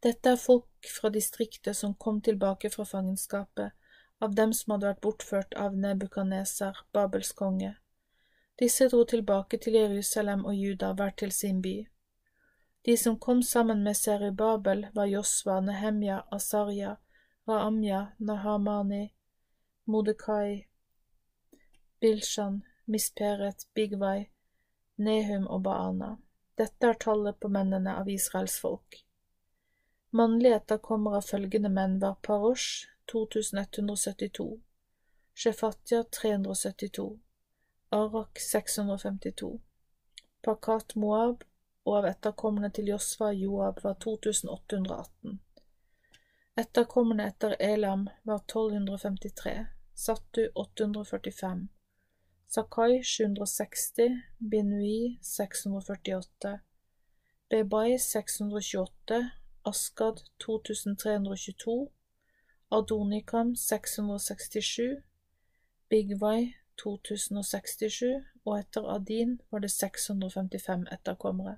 [0.00, 3.76] Dette er folk fra distriktet som kom tilbake fra fangenskapet,
[4.20, 7.74] av dem som hadde vært bortført av Nebukaneser, Babels konge.
[8.60, 11.76] Disse dro tilbake til Jerusalem og Juda, hver til sin by.
[12.84, 16.96] De som kom sammen med Serubabel, var Josva, Nehemja, Asarja,
[17.48, 19.12] Raamja, Nahamani,
[19.84, 20.66] Modekai,
[22.00, 24.28] Bilshan, Misperet, Bigvai,
[24.96, 26.16] Nehum og Baana.
[26.60, 29.00] Dette er tallet på mennene av Israels folk.
[30.12, 34.60] Mannlige etterkommere av følgende menn var Parosh 2172,
[35.34, 37.18] Shefatya 372,
[37.90, 39.60] Arak 652,
[40.42, 41.44] Pakat Moab
[41.84, 45.40] og av etterkommende til Josfa Joab var 2818.
[46.60, 51.68] Etterkommende etter Elam var 1253, Sattu 845,
[52.46, 56.58] Sakai 760, Binui 648,
[57.50, 59.30] Bebai 628,
[59.62, 61.88] Askad 2322,
[62.72, 65.02] Adonikam 667,
[65.88, 71.56] Bigvai 2067, og etter Adin var det 655 etterkommere.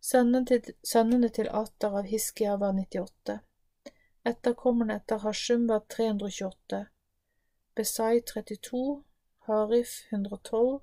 [0.00, 3.38] Sønnene til, sønnene til Atar av Hiskia var 98.
[4.28, 6.84] Etterkommerne etter Hashum var 328.
[7.76, 9.02] Besai 32,
[9.48, 10.80] Harif 112,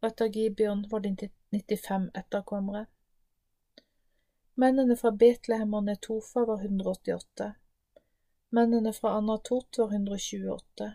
[0.00, 2.86] og etter Gibeon var det 95 etterkommere.
[4.56, 7.54] Mennene fra Betlehem og Netofa var 188.
[8.52, 10.92] Mennene fra Anatot var 128.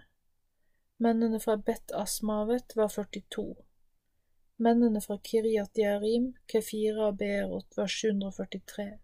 [0.98, 3.56] Mennene fra Bet Asmavet var 42.
[4.58, 8.98] Mennene fra Kiryat Yarim, Kefira og Beerot var 743.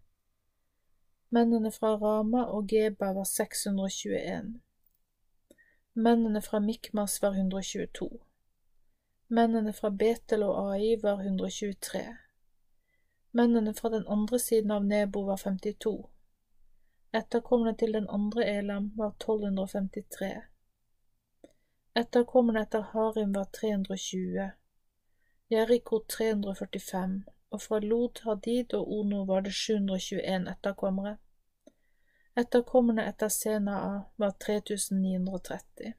[1.32, 4.60] Mennene fra Rama og Geba var 621.
[5.94, 8.10] Mennene fra Mikmas var 122.
[9.28, 12.04] Mennene fra Betel og Ai var 123.
[13.32, 16.11] Mennene fra den andre siden av Nebo var 52.
[17.14, 20.32] Etterkommerne til den andre Elam var 1253.
[21.96, 24.46] Etterkommerne etter Harim var 320.
[25.52, 31.16] Jeriko 345, og fra Lod, Hadid og Ono var det 721 etterkommere.
[32.36, 35.92] Etterkommerne etter Senaa var 3930.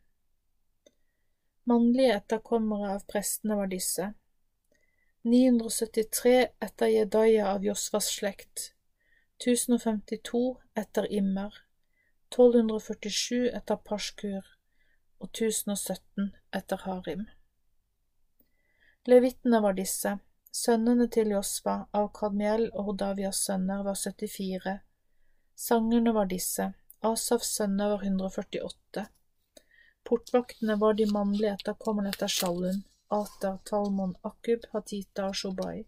[1.70, 4.14] Mannlige etterkommere av prestene var disse.
[5.22, 8.73] 973 etter Jedaya av Josvas slekt,
[9.44, 11.54] 1052 etter Immer,
[12.32, 14.46] 1247 etter Pashkur
[15.20, 17.26] og 1017 etter Harim.
[19.12, 20.14] Levittene var disse,
[20.56, 24.78] sønnene til Josva av Kadmiel og Hodavias sønner var 74,
[25.60, 26.70] Sangerne var disse,
[27.04, 29.06] Asafs sønner var 148.
[30.08, 32.80] Portvaktene var de mannlige etterkommerne etter Shallun,
[33.12, 35.84] Ater, Talmon, Akub, Hatita og Shobai.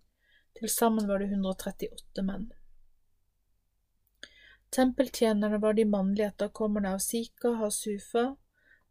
[0.60, 2.52] Til sammen var det 138 menn.
[4.76, 8.24] Tempeltjenerne var de mannlige etterkommerne av Sika, Hasufa,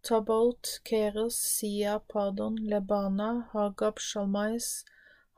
[0.01, 4.87] Tabaut, Keros, Sia, Padon, Lebana, Hagab, Shalmais,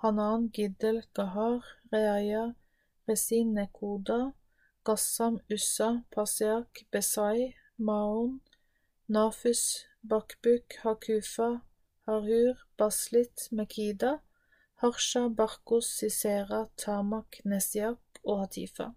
[0.05, 2.55] Hanan, Giddel, Gahar, Reaya,
[3.09, 4.35] Resin, Nekoda,
[4.85, 8.41] Gassam, Ussa, Pasiak, Besai, Maon,
[9.11, 11.63] Nafus, Bakbuk, Hakufa,
[12.07, 14.21] Harhur, Baslit, Mekida,
[14.77, 18.93] Harsha, Barkos, Sisera, Tamak, Nesiak og Hatifa.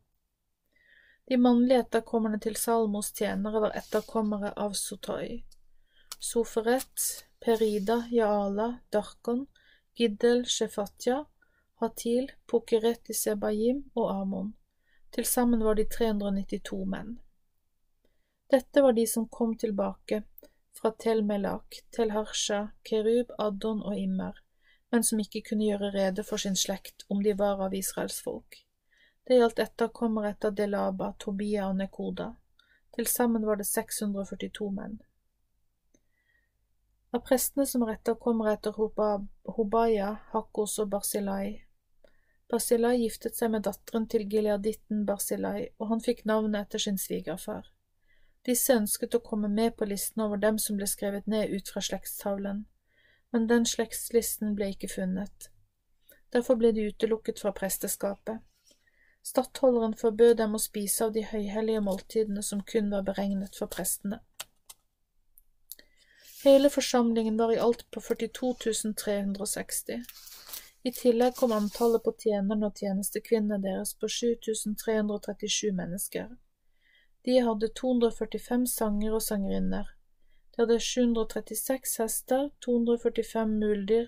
[1.29, 5.43] De mannlige etterkommerne til Salmos tjenere var etterkommere av Sotoi.
[6.17, 7.03] Soferet,
[7.37, 9.43] Perida, Jaala, Darkon,
[9.93, 11.19] Giddel, Shefatya,
[11.83, 14.47] Hatil, Pokeret i Sebayim og Amon.
[15.13, 17.11] Til sammen var de 392 menn.
[18.49, 20.23] Dette var de som kom tilbake
[20.81, 24.41] fra Tel Melak, Tel Harsha, Kerub, Addon og Immer,
[24.89, 28.63] men som ikke kunne gjøre rede for sin slekt om de var av Israels folk.
[29.29, 32.31] Det gjaldt etterkommere etter Delaba, Tobia og Nekoda.
[32.95, 34.95] Til sammen var det 642 menn.
[37.13, 38.73] Av prestene som var etterkommere etter
[39.53, 41.59] Hobaya, Hakkos og Barsilai.
[42.49, 47.69] Barsilai giftet seg med datteren til gileaditten Barsilai, og han fikk navnet etter sin svigerfar.
[48.49, 51.85] Disse ønsket å komme med på listen over dem som ble skrevet ned ut fra
[51.85, 52.65] slektstavlen,
[53.29, 55.51] men den slektslisten ble ikke funnet.
[56.33, 58.41] Derfor ble de utelukket fra presteskapet.
[59.25, 64.21] Stattholderen forbød dem å spise av de høyhellige måltidene som kun var beregnet for prestene.
[66.43, 68.53] Hele forsamlingen var i alt på 42
[69.03, 70.03] 360.
[70.83, 76.29] I tillegg kom antallet på tjenerne og tjenestekvinnene deres på 7337 mennesker.
[77.27, 79.91] De hadde 245 sanger og sangerinner.
[80.55, 84.07] De hadde 736 hester, 245 muldyr,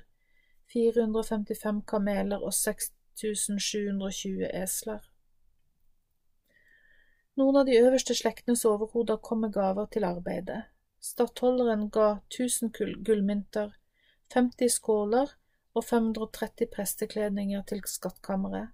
[0.71, 2.55] 455 kameler og
[3.15, 5.01] 6720 esler.
[7.39, 10.63] Noen av de øverste slektenes overhoder kom med gaver til arbeidet.
[11.01, 12.73] Stattholderen ga 1000
[13.05, 13.71] gullmynter,
[14.33, 15.31] 50 skåler
[15.73, 18.69] og 530 prestekledninger til skattkammeret.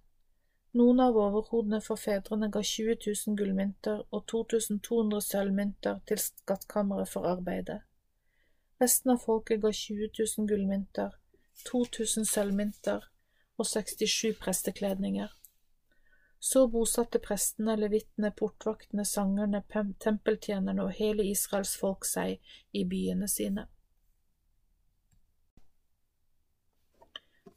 [0.78, 7.30] Noen av overhodene for fedrene ga 20 000 gullmynter og 2200 sølvmynter til skattkammeret for
[7.30, 7.80] arbeidet.
[8.82, 11.16] Resten av folket ga 20 000 gullmynter,
[11.70, 13.08] 2000 sølvmynter
[13.58, 15.32] og 67 prestekledninger.
[16.40, 19.64] Så bosatte prestene, levittene, portvaktene, sangerne,
[20.00, 22.38] tempeltjenerne og hele Israels folk seg
[22.78, 23.66] i byene sine.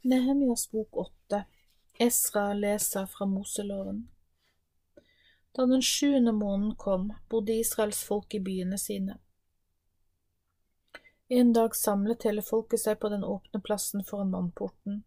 [0.02, 1.44] Nehemjas bok åtte
[2.00, 4.08] Esra leser fra Moseloven
[5.52, 9.18] Da den sjuende måneden kom, bodde Israels folk i byene sine.
[11.28, 15.02] En dag samlet hele folket seg på den åpne plassen foran vannporten.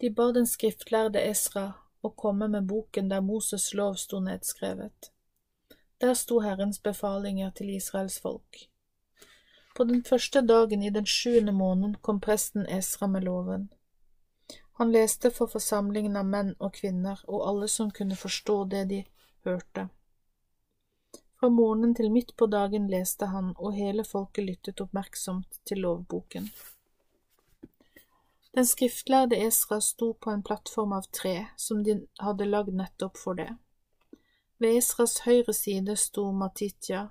[0.00, 1.72] De ba den skriftlærde Esra
[2.06, 5.10] å komme med boken der Moses lov sto nedskrevet.
[5.98, 8.68] Der sto Herrens befalinger til Israels folk.
[9.74, 13.68] På den første dagen i den sjuende måneden kom presten Esra med loven.
[14.78, 19.04] Han leste for forsamlingen av menn og kvinner og alle som kunne forstå det de
[19.46, 19.88] hørte.
[21.40, 26.46] Fra morgenen til midt på dagen leste han, og hele folket lyttet oppmerksomt til lovboken.
[28.58, 33.38] Den skriftlærde Esra sto på en plattform av tre som de hadde lagd nettopp for
[33.38, 33.52] det.
[34.58, 37.04] Ved Esras høyre side sto Matitya,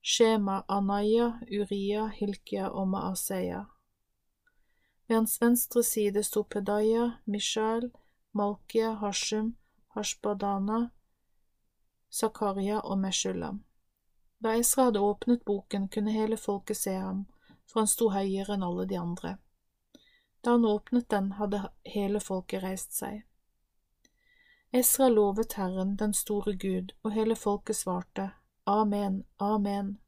[0.00, 3.64] Shema, Anaya, Uria, Hilkia og Maaseya.
[5.08, 7.90] Ved hans venstre side sto Pedaya, Mishael,
[8.32, 9.56] Malkia, Hashum,
[9.98, 10.80] Hashbadana,
[12.14, 13.64] Zakaria og Meshulam.
[14.38, 17.26] Da Esra hadde åpnet boken, kunne hele folket se ham,
[17.66, 19.40] for han sto høyere enn alle de andre.
[20.42, 23.22] Da han åpnet den, hadde hele folket reist seg.
[24.72, 28.30] Esra lovet Herren, den store Gud, og hele folket svarte,
[28.66, 29.98] Amen, Amen,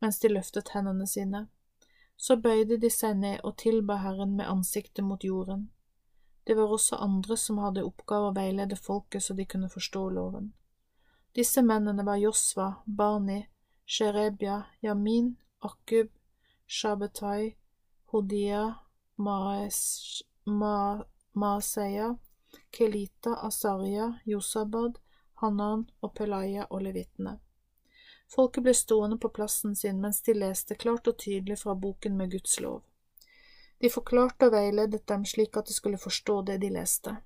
[0.00, 1.46] mens de løftet hendene sine.
[2.16, 5.70] Så bøyde de seg ned og tilba Herren med ansiktet mot jorden.
[6.44, 10.52] Det var også andre som hadde oppgave å veilede folket så de kunne forstå loven.
[11.36, 13.44] Disse mennene var Josva, Bani,
[13.86, 16.08] Sherebia, Yamin, Akub,
[16.66, 17.54] Shabetai,
[18.10, 18.64] Hodia,
[21.32, 22.16] Maaseia,
[22.70, 24.98] Kelita, Asaria, Josabad,
[25.34, 27.38] Hanan og Pelaya og levittene.
[28.30, 32.30] Folket ble stående på plassen sin mens de leste klart og tydelig fra boken med
[32.32, 32.82] Guds lov.
[33.80, 37.16] De forklarte og veiledet dem slik at de skulle forstå det de leste.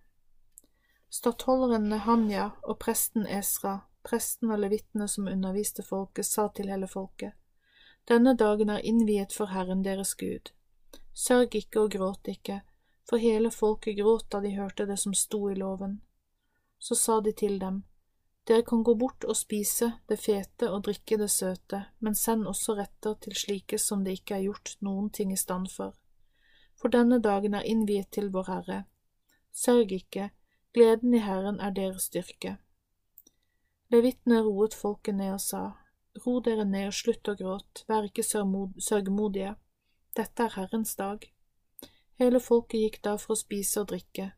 [1.11, 7.33] Stattholderen Nehanja og presten Esra, presten og levittene som underviste folket, sa til hele folket,
[8.09, 10.50] Denne dagen er innviet for Herren deres Gud.
[11.14, 12.61] Sørg ikke og gråt ikke,
[13.09, 16.00] for hele folket gråt da de hørte det som sto i loven.
[16.79, 17.85] Så sa de til dem,
[18.44, 22.74] Dere kan gå bort og spise det fete og drikke det søte, men send også
[22.77, 25.94] retter til slike som det ikke er gjort noen ting i stand for.
[26.77, 28.82] For denne dagen er innviet til Vår Herre.
[29.53, 30.28] Sørg ikke,
[30.74, 32.59] gleden i Herren er deres styrke.
[33.88, 35.64] Levitene roet folket ned og sa,
[36.26, 39.55] Ro dere ned og slutt å gråte, vær ikke sørgmodige.
[40.14, 41.24] Dette er Herrens dag.
[42.22, 44.28] Hele folket gikk da for å spise og drikke.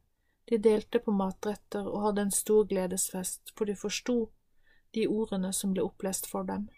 [0.48, 4.30] De delte på matretter og hadde en stor gledesfest, for de forsto
[4.96, 6.70] de ordene som ble opplest for dem.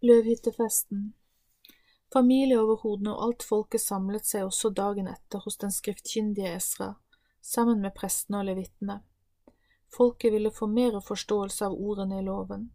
[0.00, 1.10] Løvhyttefesten
[2.14, 6.94] Familieoverhodene og alt folket samlet seg også dagen etter hos den skriftkyndige Esra,
[7.44, 9.02] sammen med prestene og levittene.
[9.92, 12.70] Folket ville få mer forståelse av ordene i loven.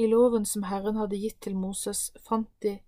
[0.00, 2.78] I loven som Herren hadde gitt til Moses, fant de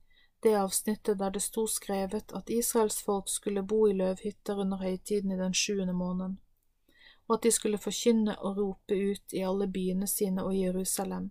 [0.42, 5.34] det avsnittet der det sto skrevet at Israels folk skulle bo i løvhytter under høytiden
[5.34, 6.38] i den sjuende måneden,
[7.28, 11.28] og at de skulle forkynne og rope ut i alle byene sine og Jerusalem.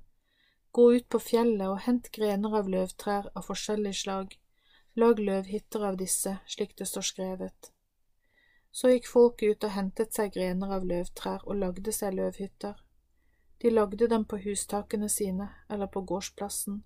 [0.71, 4.37] Gå ut på fjellet og hent grener av løvtrær av forskjellig slag,
[5.01, 7.73] lag løvhytter av disse, slik det står skrevet.
[8.71, 12.77] Så gikk folket ut og hentet seg grener av løvtrær og lagde seg løvhytter.
[13.61, 16.83] De lagde dem på hustakene sine eller på gårdsplassen.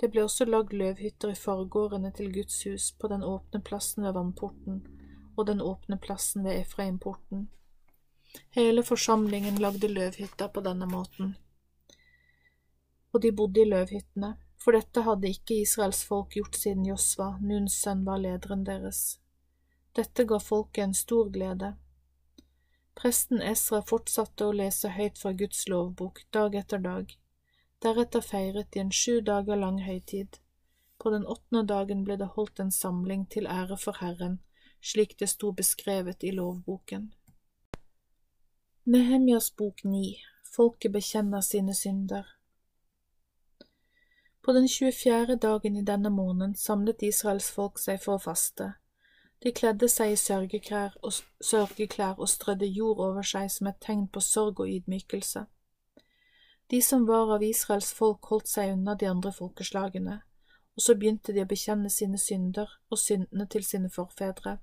[0.00, 4.16] Det ble også lagd løvhytter i forgårdene til Guds hus på den åpne plassen ved
[4.16, 4.80] vannporten
[5.36, 7.48] og den åpne plassen ved Efraimporten.
[8.50, 11.36] Hele forsamlingen lagde løvhytter på denne måten.
[13.12, 17.78] Og de bodde i løvhyttene, for dette hadde ikke Israels folk gjort siden Josva, Nuns
[17.82, 19.20] sønn, var lederen deres.
[19.94, 21.74] Dette ga folket en stor glede.
[22.94, 27.10] Presten Esra fortsatte å lese høyt fra Guds lovbok dag etter dag.
[27.82, 30.38] Deretter feiret de en sju dager lang høytid.
[30.98, 34.38] På den åttende dagen ble det holdt en samling til ære for Herren,
[34.80, 37.10] slik det sto beskrevet i lovboken.
[38.84, 40.20] Nehemjas bok ni
[40.54, 42.26] Folket bekjenner sine synder
[44.44, 45.36] På den 24.
[45.36, 48.74] dagen i denne måneden samlet Israels folk seg for å faste.
[49.42, 54.06] De kledde seg i sørgeklær og, sørgeklær og strødde jord over seg som et tegn
[54.08, 55.44] på sorg og ydmykelse.
[56.70, 60.20] De som var av Israels folk, holdt seg unna de andre folkeslagene,
[60.74, 64.56] og så begynte de å bekjenne sine synder og syndene til sine forfedre.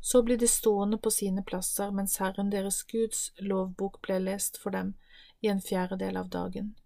[0.00, 4.70] Så ble de stående på sine plasser mens Herren deres Guds lovbok ble lest for
[4.70, 4.94] dem
[5.42, 6.76] i en fjerdedel av dagen.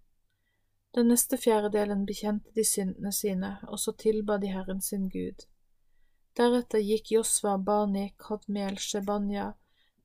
[0.93, 5.45] Den neste fjerdedelen bekjente de syndene sine, og så tilba de Herren sin Gud.
[6.33, 9.53] Deretter gikk Josva, Bani, Kadmiel, Shebanya,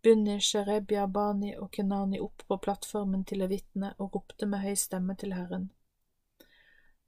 [0.03, 5.17] Bunni, Sherebya, Bani og Kenani opp på plattformen til levitene og ropte med høy stemme
[5.17, 5.71] til Herren.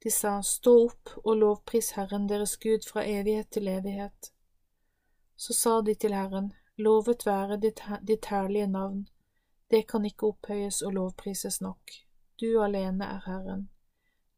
[0.01, 4.31] De sa, Stå opp og lovpris Herren deres Gud fra evighet til evighet.
[5.37, 6.49] Så sa de til Herren,
[6.81, 9.03] Lovet være ditt, ditt herlige navn,
[9.69, 11.93] det kan ikke opphøyes og lovprises nok.
[12.41, 13.67] Du alene er Herren.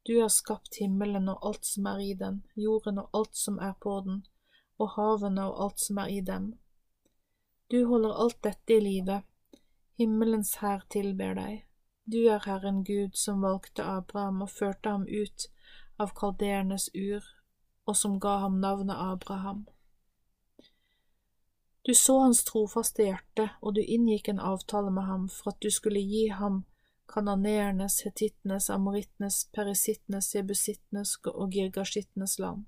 [0.03, 3.77] Du har skapt himmelen og alt som er i den, jorden og alt som er
[3.79, 4.25] på den
[4.79, 6.53] og havene og alt som er i dem.
[7.71, 9.21] Du holder alt dette i live,
[9.97, 11.63] himmelens hær tilber deg.
[12.05, 15.47] Du er Herren Gud som valgte Abraham og førte ham ut
[16.01, 17.23] av kaldernes ur,
[17.87, 19.63] og som ga ham navnet Abraham.
[21.85, 25.71] Du så hans trofaste hjerte, og du inngikk en avtale med ham for at du
[25.71, 26.63] skulle gi ham
[27.11, 32.63] kananeernes, hetittenes, amorittenes, perisittenes, jebusittenes og girgasjittenes land.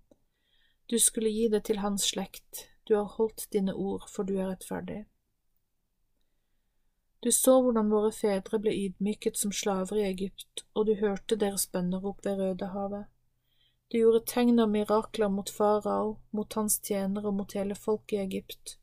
[0.89, 4.51] Du skulle gi det til hans slekt, du har holdt dine ord, for du er
[4.51, 5.05] rettferdig.
[7.25, 11.65] Du så hvordan våre fedre ble ydmyket som slaver i Egypt, og du hørte deres
[11.73, 13.07] bønnerop ved Rødehavet.
[13.89, 18.21] Du gjorde tegn og mirakler mot farao, mot hans tjenere og mot hele folket i
[18.27, 18.77] Egypt.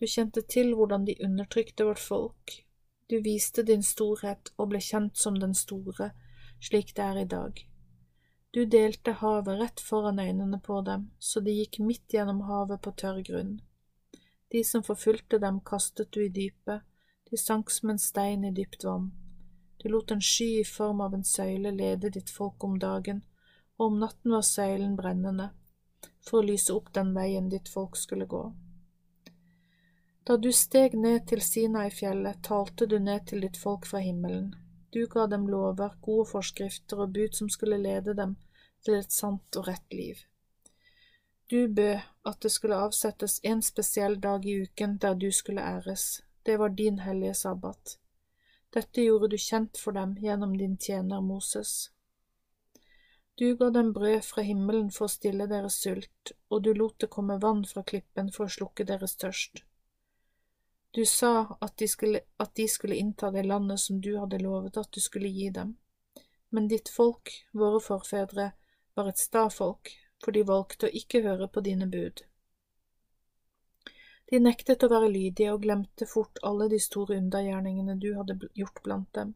[0.00, 2.58] Du kjente til hvordan de undertrykte vårt folk.
[3.10, 6.10] Du viste din storhet og ble kjent som den store,
[6.58, 7.66] slik det er i dag.
[8.52, 12.92] Du delte havet rett foran øynene på dem, så de gikk midt gjennom havet på
[13.00, 13.54] tørr grunn.
[14.52, 16.82] De som forfulgte dem, kastet du i dypet,
[17.30, 19.08] de sank som en stein i dypt vann.
[19.80, 23.22] Du lot en sky i form av en søyle lede ditt folk om dagen,
[23.78, 25.48] og om natten var søylen brennende,
[26.20, 28.42] for å lyse opp den veien ditt folk skulle gå.
[30.28, 34.52] Da du steg ned til Sinai-fjellet, talte du ned til ditt folk fra himmelen.
[34.92, 38.36] Du ga dem lover, gode forskrifter og bud som skulle lede dem
[38.84, 40.18] til et sant og rett liv.
[41.50, 46.20] Du bød at det skulle avsettes en spesiell dag i uken der du skulle æres,
[46.46, 47.96] det var din hellige sabbat.
[48.74, 51.90] Dette gjorde du kjent for dem gjennom din tjener Moses.
[53.38, 57.08] Du ga dem brød fra himmelen for å stille deres sult, og du lot det
[57.10, 59.64] komme vann fra klippen for å slukke deres tørst.
[60.94, 64.76] Du sa at de, skulle, at de skulle innta det landet som du hadde lovet
[64.76, 65.76] at du skulle gi dem.
[66.52, 68.50] Men ditt folk, våre forfedre,
[68.94, 69.88] var et sta folk,
[70.24, 72.20] for de valgte å ikke høre på dine bud.
[74.28, 78.84] De nektet å være lydige og glemte fort alle de store undergjerningene du hadde gjort
[78.84, 79.32] blant dem.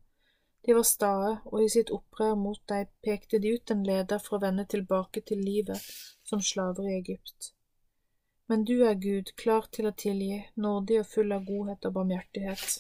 [0.60, 4.36] De var stae, og i sitt opprør mot deg pekte de ut en leder for
[4.36, 5.80] å vende tilbake til livet
[6.26, 7.55] som slaver i Egypt.
[8.46, 12.78] Men du er Gud, klar til å tilgi, nådig og full av godhet og barmhjertighet.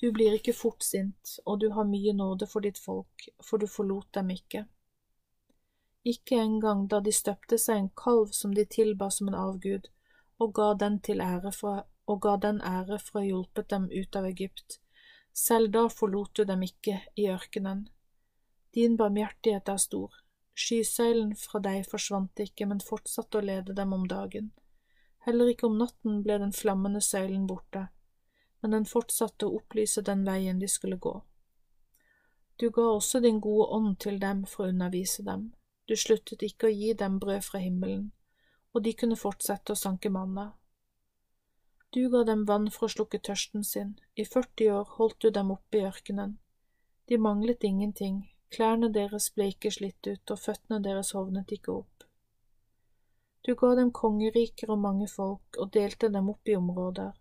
[0.00, 3.66] Du blir ikke fort sint, og du har mye nåde for ditt folk, for du
[3.68, 4.64] forlot dem ikke.
[6.08, 9.90] Ikke engang da de støpte seg en kalv som de tilba som en avgud,
[10.38, 13.90] og ga den til ære fra, og ga den ære for å ha hjulpet dem
[13.90, 14.78] ut av Egypt.
[15.34, 17.84] Selv da forlot du dem ikke i ørkenen.
[18.74, 20.14] Din barmhjertighet er stor,
[20.58, 24.50] skysøylen fra deg forsvant ikke, men fortsatte å lede dem om dagen.
[25.26, 27.88] Heller ikke om natten ble den flammende søylen borte,
[28.62, 31.14] men den fortsatte å opplyse den veien de skulle gå.
[32.58, 35.52] Du ga også din gode ånd til dem for å undervise dem,
[35.86, 38.08] du sluttet ikke å gi dem brød fra himmelen,
[38.74, 40.50] og de kunne fortsette å sanke manna.
[41.94, 45.54] Du ga dem vann for å slukke tørsten sin, i 40 år holdt du dem
[45.54, 46.34] oppe i ørkenen.
[47.08, 52.04] De manglet ingenting, klærne deres ble ikke slitt ut, og føttene deres hovnet ikke opp.
[53.46, 57.14] Du ga dem kongeriker og mange folk og delte dem opp i områder.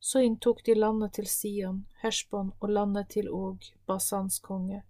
[0.00, 4.82] Så inntok de landet til Sion, Heshbon og landet til Og, Basans konge.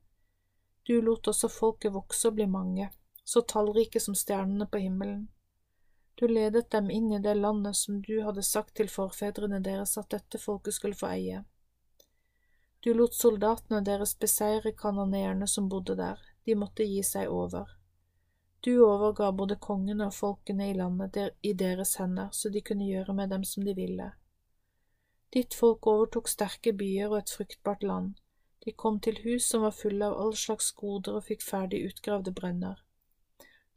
[0.88, 2.88] Du lot også folket vokse og bli mange,
[3.24, 5.28] så tallrike som stjernene på himmelen.
[6.14, 10.10] Du ledet dem inn i det landet som du hadde sagt til forfedrene deres at
[10.14, 11.44] dette folket skulle få eie.
[12.82, 17.70] Du lot soldatene deres beseire kanoneerne som bodde der, de måtte gi seg over.
[18.62, 23.14] Du overga både kongene og folkene i landet i deres hender, så de kunne gjøre
[23.14, 24.10] med dem som de ville.
[25.32, 28.12] Ditt folk overtok sterke byer og et fruktbart land,
[28.64, 32.30] de kom til hus som var fulle av all slags goder og fikk ferdig utgravde
[32.34, 32.78] brønner.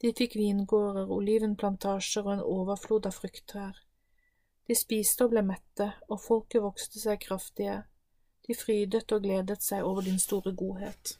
[0.02, 3.80] De fikk vingårder, olivenplantasjer og en overflod av frukttrær.
[4.68, 7.80] De spiste og ble mette, og folket vokste seg kraftige.
[8.48, 11.18] De frydet og gledet seg over din store godhet.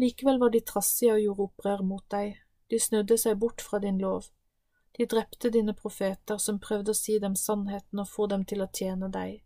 [0.00, 2.36] Likevel var de trassige og gjorde opprør mot deg,
[2.70, 4.28] de snudde seg bort fra din lov.
[4.96, 8.68] De drepte dine profeter som prøvde å si dem sannheten og få dem til å
[8.68, 9.40] tjene deg.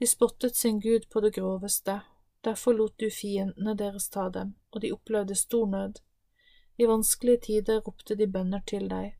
[0.00, 2.00] De spottet sin Gud på det groveste,
[2.44, 6.00] derfor lot du fiendene deres ta dem, og de opplevde stor nød.
[6.80, 9.18] I vanskelige tider ropte de bønner til deg.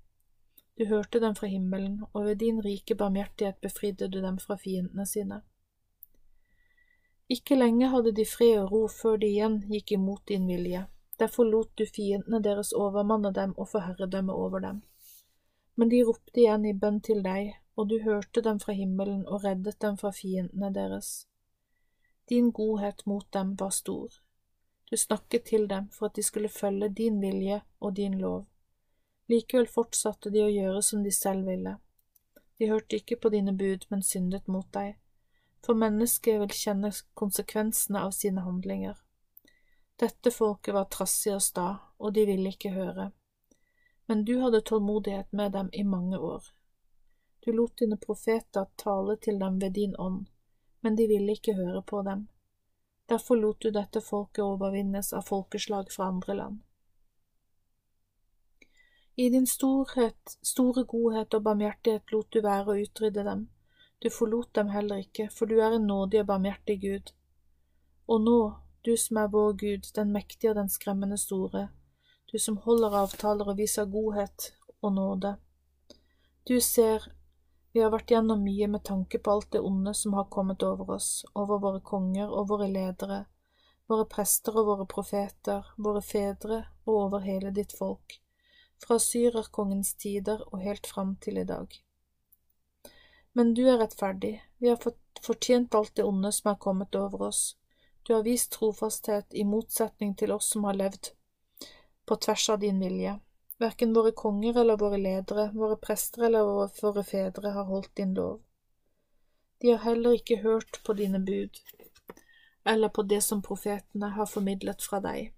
[0.78, 5.07] Du hørte dem fra himmelen, og ved din rike barmhjertighet befridde du dem fra fiendene
[5.07, 5.43] sine.
[7.32, 10.86] Ikke lenge hadde de fred og ro før de igjen gikk imot din vilje.
[11.18, 14.82] Derfor lot du fiendene deres overmanne dem og få herredømme over dem.
[15.76, 19.44] Men de ropte igjen i bønn til deg, og du hørte dem fra himmelen og
[19.46, 21.12] reddet dem fra fiendene deres.
[22.28, 24.12] Din godhet mot dem var stor.
[24.90, 28.44] Du snakket til dem for at de skulle følge din vilje og din lov.
[29.28, 31.78] Likevel fortsatte de å gjøre som de selv ville.
[32.58, 34.98] De hørte ikke på dine bud, men syndet mot deg,
[35.66, 38.96] for mennesket vil kjenne konsekvensene av sine handlinger.
[39.96, 43.12] Dette folket var trassig og sta, og de ville ikke høre.
[44.10, 46.42] Men du hadde tålmodighet med dem i mange år.
[47.44, 50.26] Du lot dine profeter tale til dem ved din ånd,
[50.80, 52.26] men de ville ikke høre på dem.
[53.08, 56.60] Derfor lot du dette folket overvinnes av folkeslag fra andre land.
[59.14, 63.42] I din storhet, store godhet og barmhjertighet lot du være å utrydde dem,
[64.03, 67.12] du forlot dem heller ikke, for du er en nådig og barmhjertig Gud.
[68.11, 68.38] Og nå,
[68.82, 71.68] du som er vår Gud, den mektige og den skremmende store,
[72.32, 75.36] du som holder avtaler og viser godhet og nåde.
[76.48, 77.07] Du ser
[77.72, 80.90] vi har vært gjennom mye med tanke på alt det onde som har kommet over
[80.96, 83.22] oss, over våre konger og våre ledere,
[83.88, 88.18] våre prester og våre profeter, våre fedre og over hele ditt folk,
[88.82, 91.72] fra syrerkongens tider og helt fram til i dag.
[93.32, 97.56] Men du er rettferdig, vi har fortjent alt det onde som er kommet over oss,
[98.02, 101.12] du har vist trofasthet i motsetning til oss som har levd
[102.04, 103.18] på tvers av din vilje.
[103.62, 108.40] Verken våre konger eller våre ledere, våre prester eller våre fedre har holdt din lov.
[109.58, 111.60] De har heller ikke hørt på dine bud,
[112.64, 115.30] eller på det som profetene har formidlet fra deg.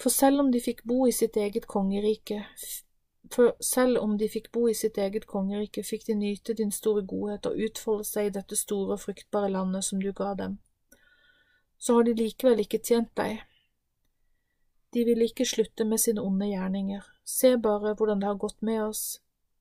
[0.00, 2.42] For selv om de fikk bo i sitt eget kongerike,
[3.30, 7.04] for selv om de fikk bo i sitt eget kongerike, fikk de nyte din store
[7.06, 10.58] godhet og utfolde seg i dette store og fruktbare landet som du ga dem.
[11.78, 13.40] Så har de likevel ikke tjent deg,
[14.92, 17.02] de vil ikke slutte med sine onde gjerninger.
[17.24, 19.20] Se bare hvordan det har gått med oss.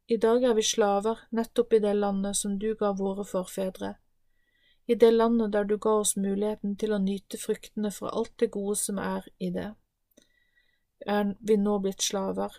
[0.10, 3.94] I dag er vi slaver nettopp i det landet som du ga våre forfedre,
[4.90, 8.50] i det landet der du ga oss muligheten til å nyte fruktene fra alt det
[8.56, 9.68] gode som er i det.
[11.06, 12.58] Er vi nå blitt slaver?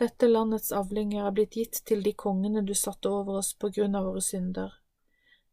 [0.00, 3.94] Dette landets avlinger er blitt gitt til de kongene du satte over oss på grunn
[3.98, 4.72] av våre synder.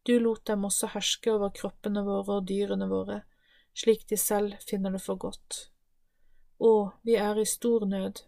[0.02, 3.20] Du lot dem også herske over kroppene våre og dyrene våre,
[3.76, 5.66] slik de selv finner det for godt
[6.60, 8.22] Å, vi er i stor nød.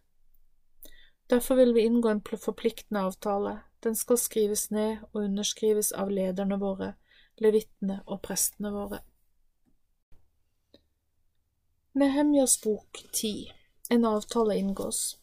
[1.33, 3.59] Derfor vil vi inngå en forpliktende avtale.
[3.85, 6.93] Den skal skrives ned og underskrives av lederne våre,
[7.41, 9.01] levittene og prestene våre.
[11.93, 13.53] Nehemjas bok ti
[13.91, 15.19] En avtale inngås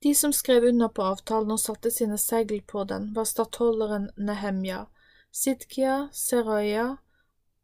[0.00, 4.86] De som skrev under på avtalen og satte sine segl på den, var stattholderen Nehemja,
[5.34, 6.96] Sidkia, Seraya,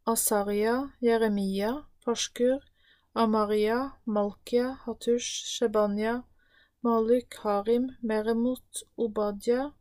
[0.05, 2.59] Asaria, Jeremia, Pashkur,
[3.15, 6.25] Amaria, Malkia, Hatush, Shebanya,
[6.83, 9.73] Maluk, Harim, Meremot, Obadia,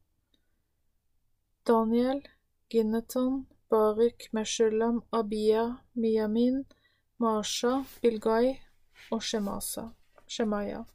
[1.66, 2.22] Daniel,
[2.70, 6.66] Ginneton, Baruk, Meshulam, Abia, Miyamin,
[7.20, 8.60] Masha, Bilgai
[9.12, 9.89] og Shemasa,
[10.28, 10.86] Shemaya.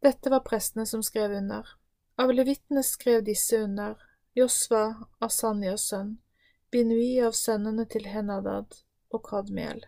[0.00, 1.66] Dette var prestene som skrev under.
[2.16, 4.00] Av levittene skrev disse under,
[4.34, 6.14] Josva, Asanyas sønn,
[6.72, 8.76] Binui av sønnene til Henadad
[9.10, 9.82] og Kadmiel.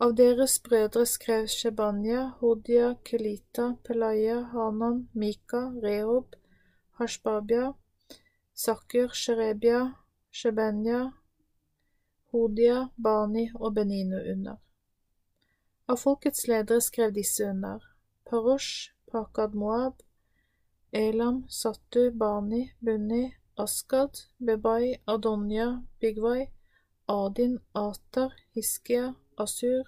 [0.00, 6.36] Av deres brødre skrev Shebanya, Hodia, Kelita, Pelaya, Hanan, Mika, Rehob,
[6.98, 7.74] Hashbabia,
[8.54, 9.82] Sakur, Sherebia,
[10.32, 11.12] Shebenya,
[12.32, 14.56] Hodia, Bani og Benino under.
[15.88, 17.82] Av folkets ledere skrev disse under,
[18.24, 19.94] Parosh, Pakad Moab,
[20.92, 26.48] Elam, Sattu, Bani, Bunni, Askad, Bebai, Adonja, Bigvai,
[27.08, 29.84] Adin, Atar, Hiskia, Asur,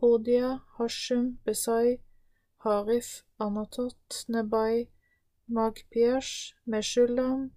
[0.00, 1.98] Hodia, Hashum, Besai,
[2.64, 4.88] Harif, Anatot, Nebai,
[5.52, 7.50] Magpiash, Meshulam,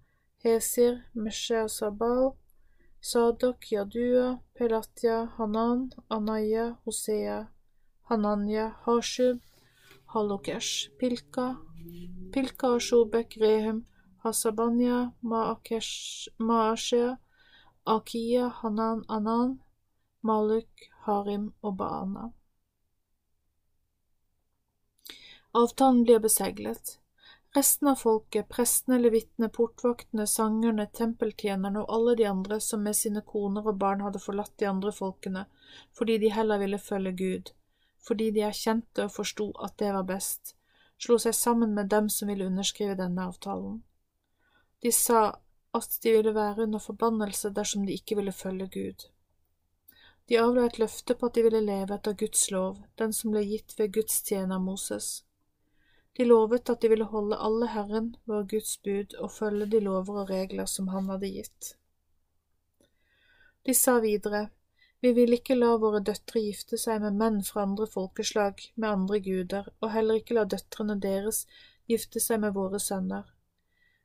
[0.44, 2.36] Hesir, Mesheasabal,
[3.00, 7.48] Sadok, Yadua, Pelatya, Hanan, Anaya, Hosea,
[8.10, 9.40] Hananya, Hashub,
[10.12, 11.56] Halokesh, Pilka,
[12.32, 13.84] Pilka og Shobek, Rehum,
[14.24, 15.12] Hasabanya,
[16.38, 17.16] Maashea,
[17.86, 19.60] Akiya, Hanan, Anan,
[20.22, 22.30] Maluk, Harim og Baana.
[25.54, 26.98] Avtalen blir beseglet.
[27.56, 33.20] Resten av folket, prestene, levitene, portvaktene, sangerne, tempeltjenerne og alle de andre som med sine
[33.32, 35.44] koner og barn hadde forlatt de andre folkene
[35.98, 37.52] fordi de heller ville følge Gud,
[38.06, 40.54] fordi de erkjente og forsto at det var best,
[40.98, 43.80] slo seg sammen med dem som ville underskrive denne avtalen.
[44.82, 45.22] De sa
[45.72, 49.08] at de ville være under forbannelse dersom de ikke ville følge Gud.
[50.28, 53.42] De avla et løfte på at de ville leve etter Guds lov, den som ble
[53.46, 55.24] gitt ved Guds tjener Moses.
[56.16, 60.22] De lovet at de ville holde alle Herren, vår Guds bud, og følge de lover
[60.22, 61.76] og regler som Han hadde gitt.
[63.66, 64.50] De sa videre,
[65.02, 69.18] Vi vil ikke la våre døtre gifte seg med menn fra andre folkeslag, med andre
[69.24, 71.40] guder, og heller ikke la døtrene deres
[71.90, 73.24] gifte seg med våre sønner.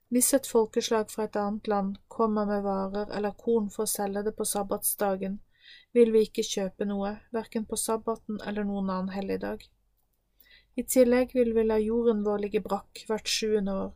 [0.09, 4.23] Hvis et folkeslag fra et annet land kommer med varer eller korn for å selge
[4.25, 5.37] det på sabbatsdagen,
[5.93, 9.67] vil vi ikke kjøpe noe, verken på sabbaten eller noen annen helligdag.
[10.77, 13.93] I tillegg vil vi la jorden vår ligge brakk hvert sjuende år,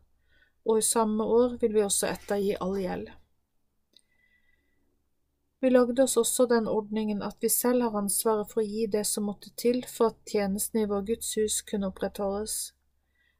[0.70, 3.10] og i samme år vil vi også ettergi all gjeld.
[5.62, 9.04] Vi lagde oss også den ordningen at vi selv har ansvaret for å gi det
[9.06, 12.56] som måtte til for at tjenesten i vår Guds hus kunne opprettholdes.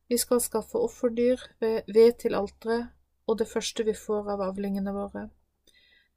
[0.06, 2.92] Vi skal skaffe offerdyr, ved til alteret
[3.26, 5.30] og det første vi får av avlingene våre.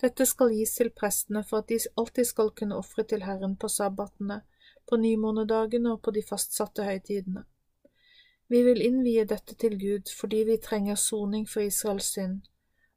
[0.02, 3.70] Dette skal gis til prestene for at de alltid skal kunne ofre til Herren på
[3.72, 4.42] sabbatene,
[4.84, 7.46] på nymånedagene og på de fastsatte høytidene.
[8.52, 12.42] Vi vil innvie dette til Gud fordi vi trenger soning for Israels synd,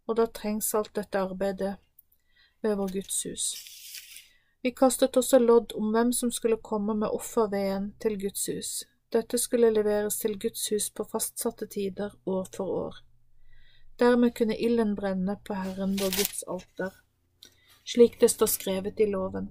[0.07, 1.77] og da trengs alt dette arbeidet
[2.61, 3.47] ved vår Guds hus.
[4.61, 8.71] Vi kastet også lodd om hvem som skulle komme med offerveden til Guds hus.
[9.13, 12.97] Dette skulle leveres til Guds hus på fastsatte tider år for år.
[13.99, 16.91] Dermed kunne ilden brenne på Herren vår Guds alter,
[17.85, 19.47] slik det står skrevet i loven.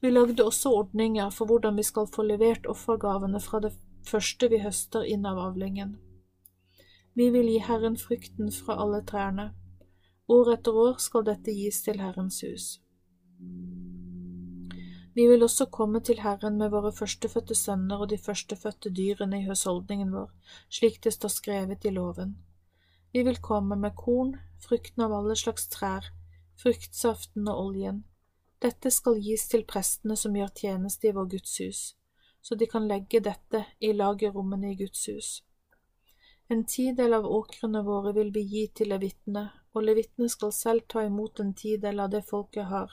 [0.00, 3.72] Vi lagde også ordninger for hvordan vi skal få levert offergavene fra det
[4.04, 5.94] første vi høster inn av avlingen.
[7.14, 9.52] Vi vil gi Herren frykten fra alle trærne.
[10.28, 12.68] År etter år skal dette gis til Herrens hus.
[15.14, 19.46] Vi vil også komme til Herren med våre førstefødte sønner og de førstefødte dyrene i
[19.46, 20.32] husholdningen vår,
[20.72, 22.34] slik det står skrevet i loven.
[23.12, 26.08] Vi vil komme med korn, frukten av alle slags trær,
[26.58, 28.02] fruktsaften og oljen,
[28.64, 31.80] dette skal gis til prestene som gjør tjeneste i vår Guds hus,
[32.40, 35.28] så de kan legge dette i lagerrommene i Guds hus.
[36.48, 39.44] En tidel av åkrene våre vil vi gi til levittene,
[39.74, 42.92] og levittene skal selv ta imot en tidel av det folket har,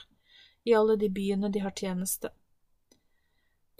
[0.64, 2.32] i alle de byene de har tjeneste.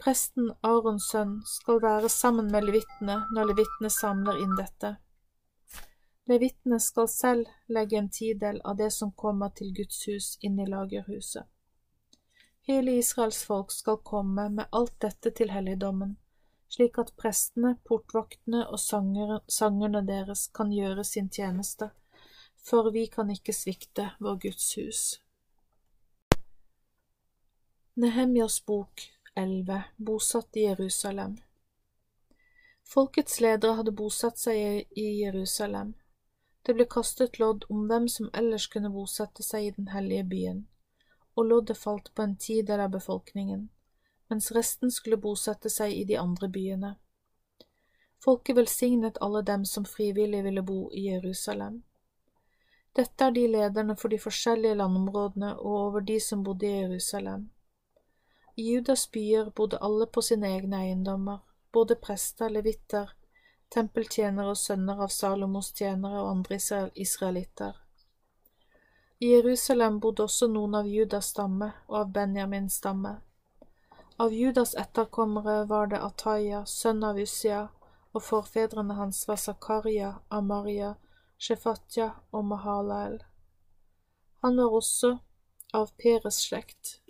[0.02, 4.96] Presten Arons sønn skal være sammen med levittene når levittene samler inn dette.
[6.30, 10.66] Levittene skal selv legge en tidel av det som kommer til Guds hus, inn i
[10.66, 11.46] lagerhuset.
[12.66, 16.16] Hele Israels folk skal komme med alt dette til helligdommen,
[16.70, 21.90] slik at prestene, portvaktene og sangerne deres kan gjøre sin tjeneste,
[22.62, 25.02] for vi kan ikke svikte vår Guds hus.
[27.94, 31.36] Nehemjas bok 11 Bosatt i Jerusalem
[32.94, 35.94] Folkets ledere hadde bosatt seg i Jerusalem.
[36.62, 40.66] Det ble kastet lodd om hvem som ellers kunne bosette seg i den hellige byen
[41.34, 43.68] og loddet falt på en tidel av befolkningen,
[44.28, 46.94] mens resten skulle bosette seg i de andre byene.
[48.24, 51.82] Folket velsignet alle dem som frivillig ville bo i Jerusalem.
[52.96, 57.50] Dette er de lederne for de forskjellige landområdene og over de som bodde i Jerusalem.
[58.56, 61.38] I Judas byer bodde alle på sine egne eiendommer,
[61.72, 63.14] både prester, levitter,
[63.72, 66.58] tempeltjenere og sønner av Salomos tjenere og andre
[66.94, 67.78] israelitter.
[69.22, 73.14] I Jerusalem bodde også noen av Judas stamme og av Benjamins stamme.
[74.20, 77.68] Av Judas etterkommere var det Ataya, sønn av Ussia,
[78.12, 80.96] og forfedrene hans var Zakaria, Amaria,
[81.42, 83.16] Shefatya og Mahalael.
[84.42, 85.16] Han var også
[85.74, 87.00] av Peres slekt.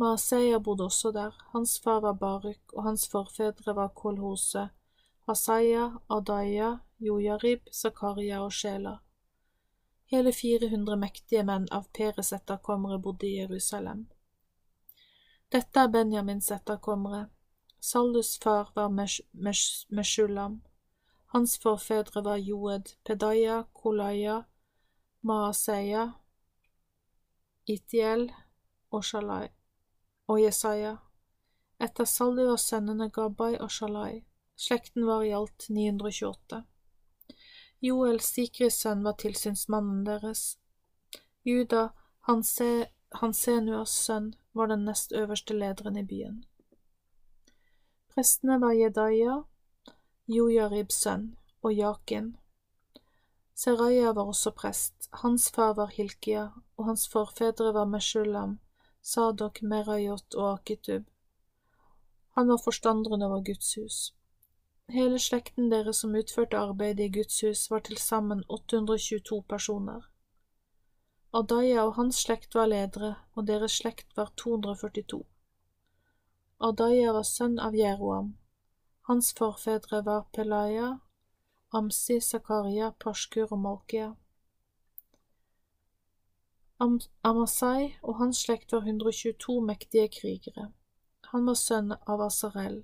[0.00, 4.64] Maaseia bodde også der, hans far var Baruk, og hans forfedre var Kolhose,
[5.28, 8.96] Hasaya, Adaya, Jojarib, Zakaria og Shela.
[10.08, 14.06] Hele 400 mektige menn av Peres etterkommere bodde i Jerusalem.
[15.52, 17.26] Dette er Benjamins etterkommere.
[17.80, 20.62] Saldus far var Meshulam.
[21.34, 24.44] Hans forfedre var Joed, Pedaya, Kolaya,
[25.20, 26.12] Maaseya,
[27.66, 28.28] Itiel
[28.90, 29.48] og Shalai
[30.30, 30.92] og Jesaja.
[31.82, 34.20] Etter Salli var sønnene Gabai og Shalai.
[34.54, 36.60] Slekten var i alt 928.
[37.82, 40.44] Joel, Sikris sønn, var tilsynsmannen deres.
[41.42, 41.88] Juda,
[42.28, 46.44] Hansenuas sønn, var den nest øverste lederen i byen.
[48.14, 49.40] Prestene var Jedaya,
[50.26, 51.24] Jojaribs sønn,
[51.60, 52.30] og Jakin.
[53.54, 56.46] Seraya var også prest, hans far var Hilkia,
[56.76, 58.54] og hans forfedre var Meshulam,
[59.02, 61.02] Sadok, Merayot og Akitub.
[62.38, 63.98] Han var forstanderen over Guds hus.
[64.88, 70.08] Hele slekten deres som utførte arbeidet i Guds hus, var til sammen 822 personer.
[71.34, 75.20] Adaya og hans slekt var ledere, og deres slekt var 242.
[76.60, 78.32] Adaya var sønn av Jeroam.
[79.06, 80.98] Hans forfedre var Pelaya,
[81.68, 84.14] Amsi, Zakaria, Pashkur og Malkia.
[86.80, 90.70] Am Amasai og hans slekt var 122 mektige krigere.
[91.32, 92.78] Han var sønn av Asarel.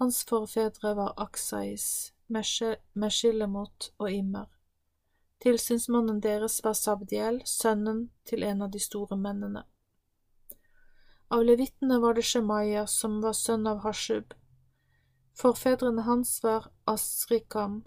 [0.00, 4.48] Hans forfedre var Aksais, Meshilemot og Immer.
[5.44, 9.66] Tilsynsmannen deres var Sabdiel, sønnen til en av de store mennene.
[11.28, 14.32] Av levittene var det Shemaya, som var sønn av Hashub.
[15.36, 17.84] Forfedrene hans var Asrikam,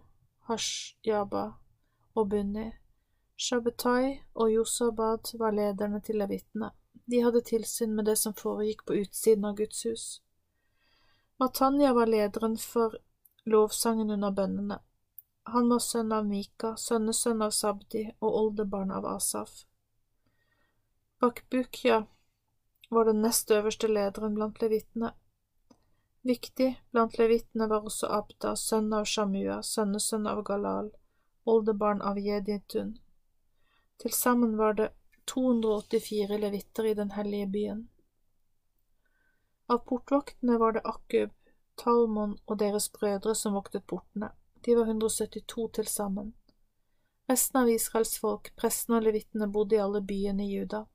[0.47, 1.45] Hashjaba
[2.13, 2.67] og Bunni.
[3.39, 6.69] Shabbatai og Josabad var lederne til levitene.
[7.09, 10.03] De hadde tilsyn med det som foregikk på utsiden av Guds hus.
[11.39, 12.99] Matanya var lederen for
[13.45, 14.77] lovsangen under bønnene.
[15.49, 19.63] Han var sønn av Mika, sønnesønn av Sabdi og oldebarn av Asaf.
[21.19, 22.03] Bakbukya
[22.89, 25.15] var den nest øverste lederen blant levittene.
[26.21, 30.89] Viktig blant levittene var også Abda, sønn av Shamua, sønnesønn av Galal,
[31.47, 32.97] oldebarn av Jeditun.
[33.99, 34.89] Til sammen var det
[35.31, 37.87] 284 levitter i den hellige byen.
[39.69, 41.31] Av portvaktene var det Akub,
[41.79, 44.31] Talmon og deres brødre som voktet portene.
[44.65, 46.33] De var 172 til sammen.
[47.29, 50.85] Resten av Israels folk, prestene og levittene, bodde i alle byene i Juda.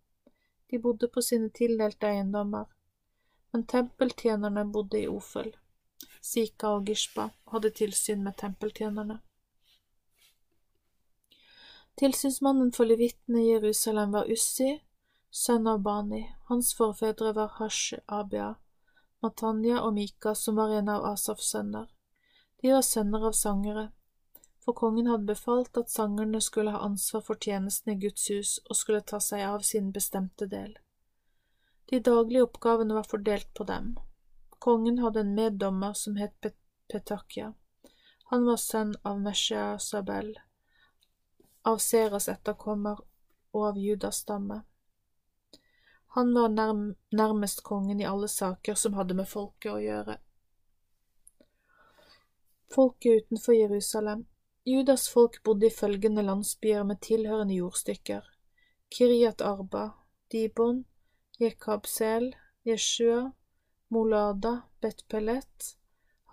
[0.71, 2.67] De bodde på sine tildelte eiendommer,
[3.55, 5.53] men tempeltjenerne bodde i Ofel.
[6.21, 9.21] Sika og Gishpa hadde tilsyn med tempeltjenerne.
[11.95, 14.73] Tilsynsmannen for levittene i Jerusalem var Ussi,
[15.31, 16.25] sønn av Bani.
[16.51, 18.57] Hans forfedre var Hash Abia,
[19.23, 21.87] Matanya og Mika, som var en av Asafs sønner.
[22.59, 23.85] De var sønner av sangere,
[24.59, 28.83] for kongen hadde befalt at sangerne skulle ha ansvar for tjenesten i Guds hus og
[28.83, 30.75] skulle ta seg av sin bestemte del.
[31.87, 33.95] De daglige oppgavene var fordelt på dem.
[34.59, 36.57] Kongen hadde en meddommer som het Pet
[36.93, 37.53] Petakya.
[38.25, 40.35] Han var sønn av Meshea Sabel,
[41.63, 43.01] av Seras etterkommer
[43.53, 44.63] og av Judas stamme.
[46.17, 50.17] Han var nærm nærmest kongen i alle saker som hadde med folket å gjøre.
[52.75, 54.25] Folket utenfor Jerusalem
[54.65, 58.25] Judas folk bodde i følgende landsbyer med tilhørende jordstykker
[58.95, 59.91] Kiryat Arba,
[60.33, 60.85] Dibon,
[61.41, 63.33] Jekabsel, Jeshua,
[63.91, 65.77] Molada, Betpelet,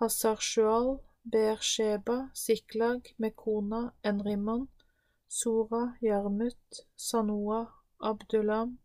[0.00, 4.68] Hazar Shual, Ber Sheba, Siklag, Mekona, Enrimon,
[5.28, 7.68] Sora, Jarmut, Sanoa,
[8.00, 8.78] Abdulam,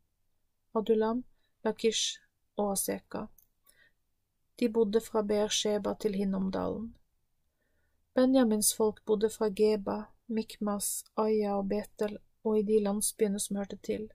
[0.75, 1.23] Adulam,
[1.63, 2.19] Lakish
[2.57, 3.27] og Aseka.
[4.59, 6.95] De bodde fra Beersheba til Hinnomdalen.
[8.15, 13.77] Benjamins folk bodde fra Geba, Mikmas, Aya og Betel og i de landsbyene som hørte
[13.77, 14.09] til.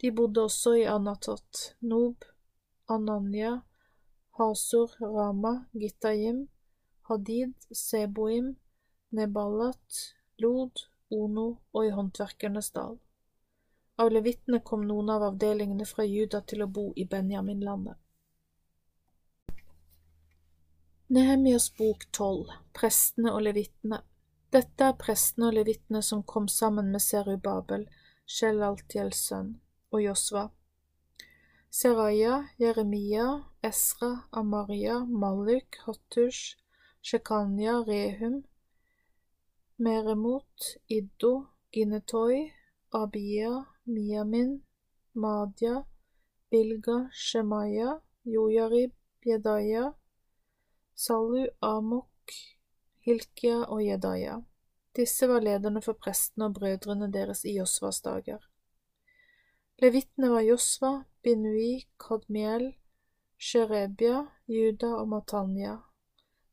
[0.00, 2.24] De bodde også i Anatot, Nob,
[2.86, 3.60] Ananya,
[4.38, 6.46] Hasor, Rama, Gittayim,
[7.08, 8.54] Hadid, Seboim,
[9.10, 12.98] Neballat, Lod, Ono og i Håndverkernes dal.
[13.98, 17.96] Av levitene kom noen av avdelingene fra Juda til å bo i Benjaminlandet.
[21.08, 24.02] Nehemias bok tolv Prestene og levitene.
[24.52, 27.88] Dette er prestene og levitene som kom sammen med Serubabel,
[28.28, 29.56] Shelaltiels sønn,
[29.92, 30.48] og Josva.
[31.70, 36.56] Seraya, Jeremia, Esra, Amaria, Malik, Hottush,
[37.02, 38.44] Shekanya, Rehum,
[39.78, 42.52] Meremot, Iddo, Ginetoi,
[42.92, 44.60] Abia, Miamin,
[45.14, 45.84] Madia,
[46.50, 48.92] Bilga, Shemaya, Jojarib,
[49.24, 49.92] Jedaya,
[50.94, 52.32] Salu, Amok,
[53.06, 54.40] Hilkia og Jedaya.
[54.96, 58.47] Disse var lederne for prestene og brødrene deres i Josvas dager.
[59.78, 62.72] Levittene var Josva, Binui, Kadmiel,
[63.38, 65.76] Sherebia, Juda og Matanya.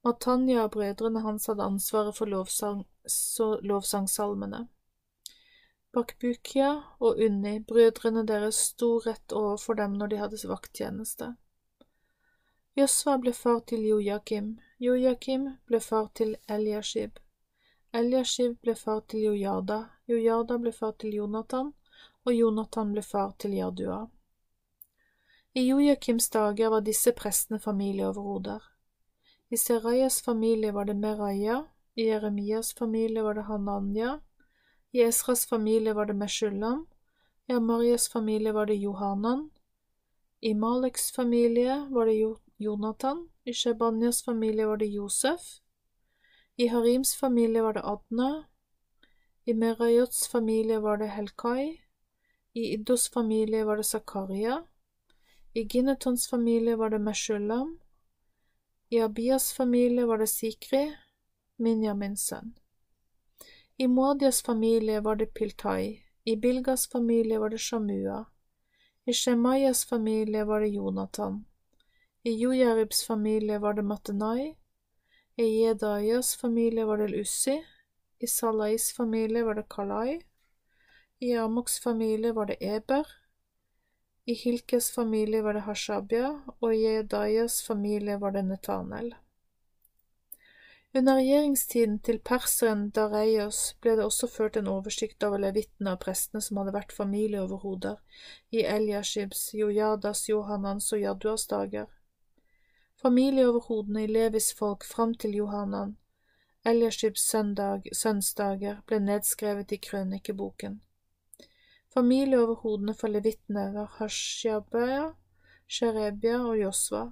[0.04, 2.84] Matanya og brødrene hans hadde ansvaret for lovsang,
[3.66, 4.68] lovsangsalmene.
[5.94, 6.70] Bakbukia
[7.00, 11.34] og Unni, brødrene deres, sto rett overfor dem når de hadde vakttjeneste.
[12.78, 17.18] Josva ble far til Jojakim, Jojakim ble far til Eliashib,
[17.96, 19.78] Eliashib ble far til Jojada,
[20.12, 21.72] Jojada ble far til Jonathan,
[22.26, 24.06] og Jonathan ble far til Jardua.
[25.56, 28.64] I Jojakims dager var disse prestene familieoverhoder.
[29.50, 31.62] I Serajas familie var det Meraya,
[31.96, 34.20] i Jeremias familie var det Hananya,
[34.92, 36.88] i Esras familie var det Meshulam,
[37.48, 39.50] i Amarias familie var det Johanan,
[40.42, 42.18] i Maleks familie var det
[42.58, 45.62] Jonathan, i Shebanyas familie var det Josef,
[46.58, 48.44] i Harims familie var det Adna,
[49.46, 51.85] i Merayots familie var det Helkai,
[52.56, 54.64] i Iddos familie var det Zakaria,
[55.53, 57.80] i Ginnetons familie var det Meshulam,
[58.89, 60.86] i Abias familie var det Sikri,
[61.58, 62.53] Minjamins sønn.
[63.78, 68.22] I Moadias familie var det Piltai, i Bilgas familie var det Shamua,
[69.06, 71.41] i Shemayas familie var det Jonathan,
[72.24, 74.53] i Jojaribs familie var det Matenai,
[75.36, 77.58] i Jedayas familie var det Lussi,
[78.20, 80.22] i Salais familie var det Kalai,
[81.20, 83.07] i Amoks familie var det Eber,
[84.26, 89.11] i Hilkes familie var det Hashabia, og i Jedayas familie var det Netanel.
[90.95, 96.41] Under regjeringstiden til perseren Dareios ble det også ført en oversikt over levittene og prestene
[96.41, 97.99] som hadde vært familieoverhoder
[98.55, 101.91] i Eliashibs, Jojadas, Johanans og Jaduas dager.
[103.03, 105.97] Familieoverhodene i Levis folk fram til Johanan,
[106.66, 110.80] Eliashibs sønnsdager, ble nedskrevet i krønikeboken.
[111.96, 115.14] Familieoverhodene for levittene var Hashabaya,
[115.68, 117.06] Sherebia og Josva,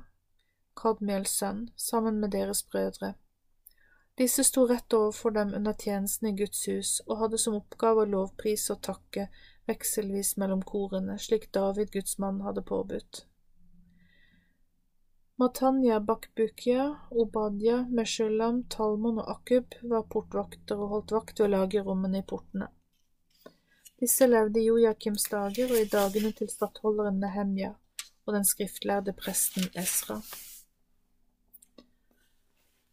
[0.76, 3.14] Kadmiels sønn, sammen med deres brødre.
[4.20, 8.12] Disse sto rett overfor dem under tjenesten i Guds hus og hadde som oppgave å
[8.12, 9.30] lovprise og takke
[9.72, 13.24] vekselvis mellom korene, slik David Guds mann hadde påbudt.
[15.40, 22.32] Matanya, Bakbukia, Obadya, Meshulam, Talmon og Akub var portvakter og holdt vakt ved lagerrommene i
[22.36, 22.74] portene.
[24.04, 27.70] Disse levde i Jojakims dager og i dagene til stattholderen Nehemja
[28.26, 30.18] og den skriftlærde presten Esra.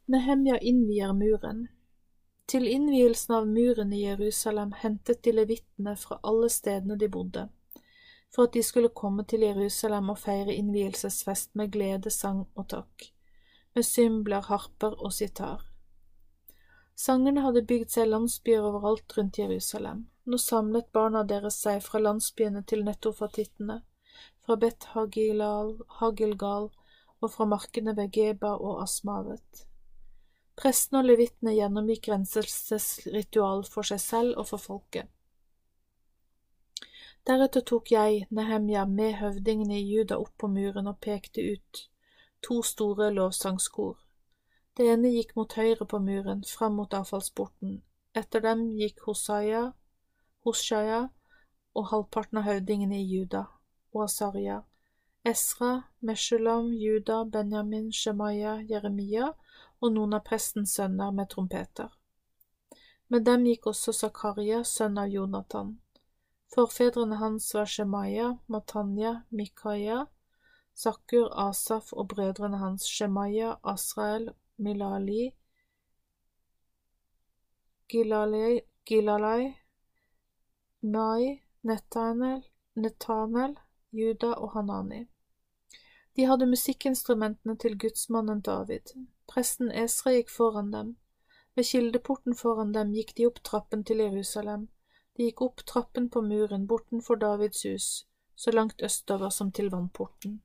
[0.06, 1.64] Nehemja innvier muren.
[2.46, 7.48] Til innvielsen av muren i Jerusalem hentet de levittene fra alle stedene de bodde
[8.30, 13.08] for at de skulle komme til Jerusalem og feire innvielsesfest med glede, sang og takk,
[13.74, 15.66] med symbler, harper og sitar.
[16.94, 20.06] Sangerne hadde bygd seg landsbyer overalt rundt Jerusalem.
[20.26, 23.80] Nå samlet barna deres seg fra landsbyene til nettofatittene,
[24.44, 26.68] fra Bet Hagilal, Hagilgal
[27.20, 29.64] og fra markene ved Geba og Asmavet.
[30.60, 35.08] Prestene og levittene gjennomgikk renselsesritual for seg selv og for folket.
[37.28, 41.86] Deretter tok jeg, Nehemja, med høvdingene i Juda opp på muren og pekte ut
[42.42, 43.98] to store lovsangskor.
[44.76, 47.80] Det ene gikk mot høyre på muren, fram mot avfallsporten.
[48.16, 49.70] Etter dem gikk Hosaya,
[50.44, 51.00] Hoshaya
[51.76, 53.44] og halvparten av høvdingene i Juda,
[53.92, 54.62] og Asaria,
[55.24, 59.34] Esra, Meshulam, Juda, Benjamin, Shemaya, Jeremia
[59.80, 61.90] og noen av prestens sønner med trompeter.
[63.12, 65.74] Med dem gikk også Zakaria, sønn av Jonathan.
[66.54, 70.06] Forfedrene hans var Shemaya, Matanya, Mikaya,
[70.74, 75.34] Sakkur, Asaf og brødrene hans Shemaya, Asrael, Milali,
[77.90, 79.59] Gilalai, Gilalai
[80.82, 82.42] Mai, Netanel,
[82.74, 83.58] Netanel,
[83.90, 85.06] Juda og Hanani.
[86.16, 88.94] De hadde musikkinstrumentene til gudsmannen David.
[89.28, 90.94] Presten Esra gikk foran dem.
[91.54, 94.70] Ved kildeporten foran dem gikk de opp trappen til Jerusalem.
[95.16, 97.90] De gikk opp trappen på muren bortenfor Davids hus,
[98.34, 100.40] så langt østover som til vannporten.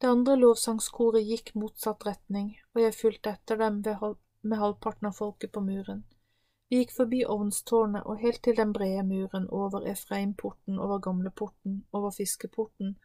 [0.00, 5.52] Det andre lovsangskoret gikk motsatt retning, og jeg fulgte etter dem med halvparten av folket
[5.52, 6.06] på muren.
[6.70, 12.10] Vi gikk forbi ovnstårnet og helt til den brede muren over Efraimporten, over Gamleporten, over
[12.10, 12.96] Fiskeporten,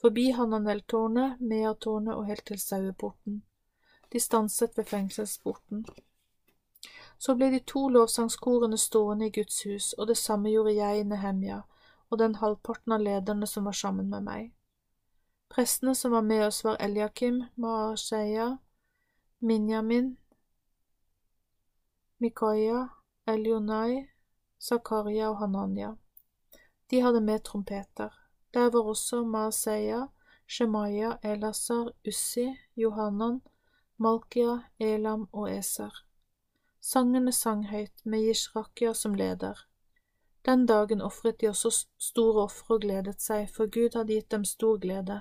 [0.00, 3.42] forbi Hananeltårnet, Meatårnet og helt til Saueporten.
[4.12, 5.86] De stanset ved fengselsporten.
[7.18, 11.04] Så ble de to lovsangskorene stående i Guds hus, og det samme gjorde jeg, i
[11.04, 11.60] Nehemja,
[12.10, 14.48] og den halvparten av lederne som var sammen med meg.
[15.50, 18.56] Prestene som var med oss, var Eliakim, Maasheia,
[19.40, 20.16] Minyamin,
[22.18, 22.88] Mikaia,
[23.34, 24.06] Elionai,
[24.60, 25.94] Zakaria og Hananya.
[26.90, 28.10] De hadde med trompeter.
[28.54, 30.06] Der var også Maaseia,
[30.48, 33.40] Shemaya, Elasar, Ussi, Johanan,
[33.96, 36.04] Malkia, Elam og Eser.
[36.80, 39.66] Sangene sang høyt, med Jishrakia som leder.
[40.44, 44.44] Den dagen ofret de også store ofre og gledet seg, for Gud hadde gitt dem
[44.44, 45.20] stor glede.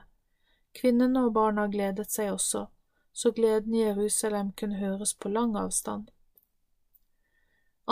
[0.73, 2.65] Kvinnene og barna gledet seg også,
[3.13, 6.07] så gleden i Jerusalem kunne høres på lang avstand.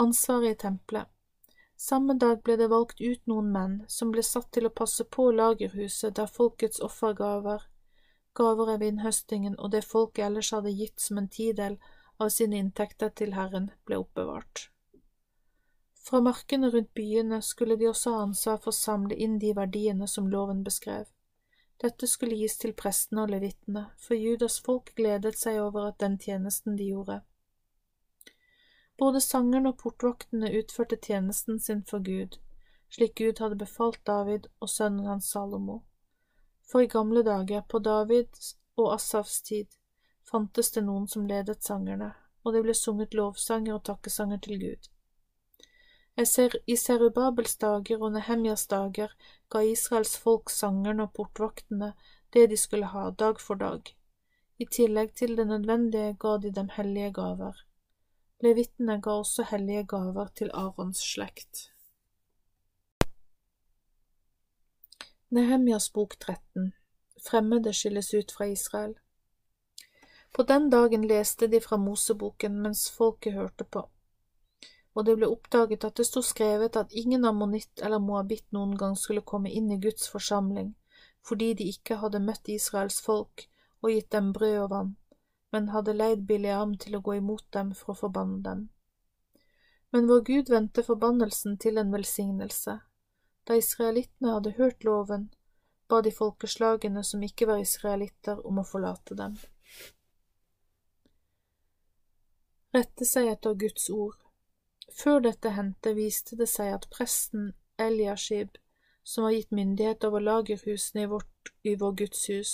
[0.00, 1.08] Ansvaret i tempelet
[1.76, 5.24] Samme dag ble det valgt ut noen menn som ble satt til å passe på
[5.34, 7.64] lagerhuset der folkets offergaver,
[8.38, 11.74] gaver av innhøstingen og det folket ellers hadde gitt som en tidel
[12.22, 14.68] av sine inntekter til Herren, ble oppbevart.
[16.06, 20.06] Fra markene rundt byene skulle de også ha ansvar for å samle inn de verdiene
[20.06, 21.10] som loven beskrev.
[21.82, 26.20] Dette skulle gis til prestene og levittene, for Judas folk gledet seg over at den
[26.22, 27.18] tjenesten de gjorde.
[28.98, 32.38] Både sangerne og portvaktene utførte tjenesten sin for Gud,
[32.90, 35.82] slik Gud hadde befalt David og sønnen hans Salomo.
[36.70, 39.66] For i gamle dager, på Davids og Asafs tid,
[40.30, 42.10] fantes det noen som ledet sangerne,
[42.44, 44.90] og det ble sunget lovsanger og takkesanger til Gud.
[46.18, 49.12] I Serubabels dager og Nehemjas dager
[49.54, 51.92] ga Israels folk sangerne og portvaktene
[52.34, 53.94] det de skulle ha dag for dag.
[54.58, 57.62] I tillegg til det nødvendige ga de dem hellige gaver.
[58.38, 61.62] Levittene ga også hellige gaver til Arons slekt.
[65.34, 66.68] Nehemjas bok 13
[67.24, 68.94] Fremmede skilles ut fra Israel.
[70.30, 73.82] På den dagen leste de fra Moseboken mens folket hørte på,
[74.94, 78.94] og det ble oppdaget at det sto skrevet at ingen ammonitt eller moabitt noen gang
[78.94, 80.76] skulle komme inn i Guds forsamling,
[81.26, 83.48] fordi de ikke hadde møtt Israels folk
[83.82, 84.96] og gitt dem brød og vann
[85.52, 88.68] men hadde leid Bileam til å gå imot dem for å forbanne dem.
[89.90, 92.78] Men vår Gud vendte forbannelsen til en velsignelse.
[93.48, 95.30] Da israelittene hadde hørt loven,
[95.88, 99.38] ba de folkeslagene som ikke var israelitter, om å forlate dem.
[102.76, 104.18] Rette seg etter Guds ord.
[104.92, 108.58] Før dette hendte, viste det seg at presten Eliashib,
[109.02, 112.52] som var gitt myndighet over lagerhusene i, vårt, i vår Guds hus,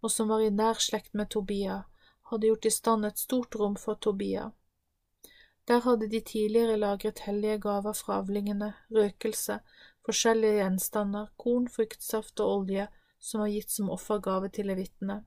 [0.00, 1.82] og som var i nær slekt med Tobia,
[2.30, 4.50] hadde gjort i stand et stort rom for Tobia.
[5.68, 9.60] Der hadde de tidligere lagret hellige gaver fra avlingene, røkelse,
[10.06, 12.88] forskjellige gjenstander, korn, fruktsaft og olje
[13.20, 15.20] som var gitt som offergave til levittene,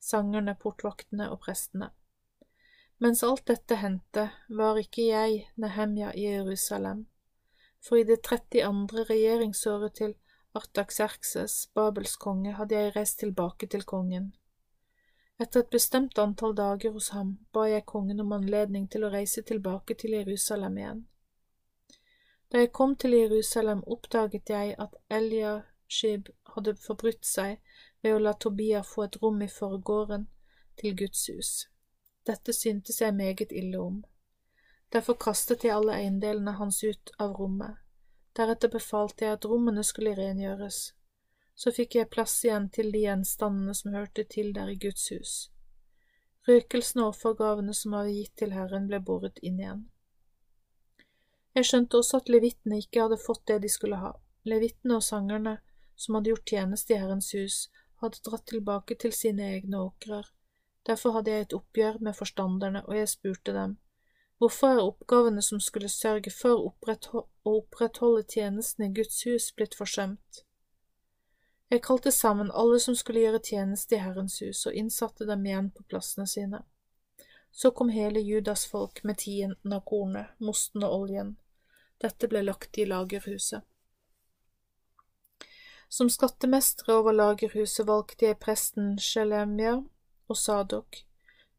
[0.00, 1.90] sangerne, portvaktene og prestene.
[3.00, 7.06] Mens alt dette hendte, var ikke jeg, Nehemja, i Jerusalem,
[7.80, 9.06] for i det 32.
[9.08, 10.14] regjeringsåret til
[10.54, 14.34] Artaxerxes, Babels konge, hadde jeg reist tilbake til kongen.
[15.40, 19.42] Etter et bestemt antall dager hos ham ba jeg kongen om anledning til å reise
[19.50, 21.00] tilbake til Jerusalem igjen.
[22.52, 27.56] Da jeg kom til Jerusalem, oppdaget jeg at Eliashib hadde forbrutt seg
[28.02, 30.28] ved å la Tobia få et rom i forgården
[30.82, 31.52] til Guds hus.
[32.26, 34.02] Dette syntes jeg meget ille om.
[34.92, 37.78] Derfor kastet jeg alle eiendelene hans ut av rommet.
[38.36, 40.90] Deretter befalte jeg at rommene skulle rengjøres
[41.60, 45.32] så fikk jeg plass igjen til de gjenstandene som hørte til der i Guds hus.
[46.48, 49.82] Røkelsen og offergavene som var gitt til Herren, ble båret inn igjen.
[51.52, 54.14] Jeg skjønte også at levittene ikke hadde fått det de skulle ha.
[54.48, 55.58] Levittene og sangerne,
[56.00, 57.60] som hadde gjort tjeneste i Herrens hus,
[58.00, 60.32] hadde dratt tilbake til sine egne åkrer.
[60.88, 63.76] Derfor hadde jeg et oppgjør med forstanderne, og jeg spurte dem,
[64.40, 66.70] hvorfor er oppgavene som skulle sørge for å
[67.52, 70.46] opprettholde tjenesten i Guds hus, blitt forsømt?
[71.70, 75.68] Jeg kalte sammen alle som skulle gjøre tjeneste i Herrens hus, og innsatte dem igjen
[75.70, 76.64] på plassene sine.
[77.52, 81.36] Så kom hele Judas folk med tienden av kornet, mosten og oljen.
[82.02, 83.62] Dette ble lagt i lagerhuset.
[85.90, 89.76] Som skattemestere over lagerhuset valgte jeg presten Shelemia
[90.26, 91.04] og Sadok.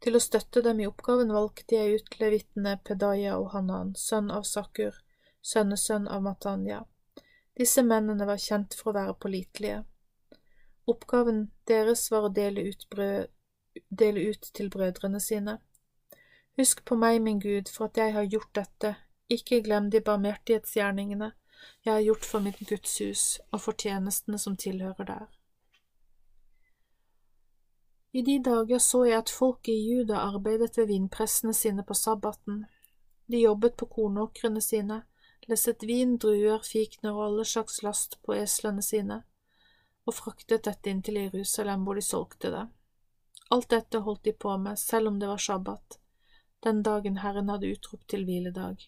[0.04, 4.44] Til å støtte dem i oppgaven valgte jeg ut levitene Pedaya og Hanan, sønn av
[4.50, 4.96] Sakur,
[5.42, 6.84] sønnesønn av Matanya.
[7.56, 9.84] Disse mennene var kjent for å være pålitelige.
[10.90, 13.28] Oppgaven deres var å dele ut, brød,
[13.90, 15.60] dele ut til brødrene sine.
[16.58, 18.96] Husk på meg, min Gud, for at jeg har gjort dette,
[19.30, 21.32] ikke glem de barmhjertighetsgjerningene
[21.86, 25.30] jeg har gjort for mitt Guds hus og for tjenestene som tilhører der.
[28.14, 32.66] I de dager så jeg at folket i Juda arbeidet ved vinpressene sine på sabbaten.
[33.32, 35.04] De jobbet på kornåkrene sine,
[35.48, 39.22] lesset vin, druer, fikner og alle slags last på eslene sine,
[40.12, 42.68] og fraktet dette inn til Jerusalem hvor de solgte det.
[43.52, 46.00] Alt dette holdt de på med, selv om det var sabbat,
[46.64, 48.84] den dagen Herren hadde utropt til hviledag.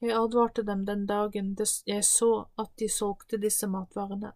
[0.00, 1.56] Jeg advarte dem den dagen
[1.86, 4.32] jeg så at de solgte disse matvarene.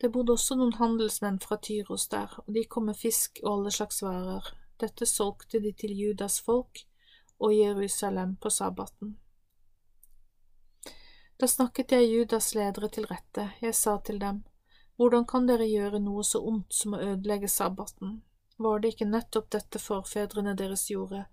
[0.00, 3.70] Det bodde også noen handelsmenn fra Tyros der, og de kom med fisk og alle
[3.70, 4.50] slags varer.
[4.82, 6.82] Dette solgte de til Judas folk
[7.38, 9.16] og Jerusalem på sabbaten.
[11.38, 14.42] Da snakket jeg Judas ledere til rette, jeg sa til dem,
[15.02, 18.20] hvordan kan dere gjøre noe så ondt som å ødelegge sabbaten?
[18.62, 21.24] Var det ikke nettopp dette forfedrene deres gjorde,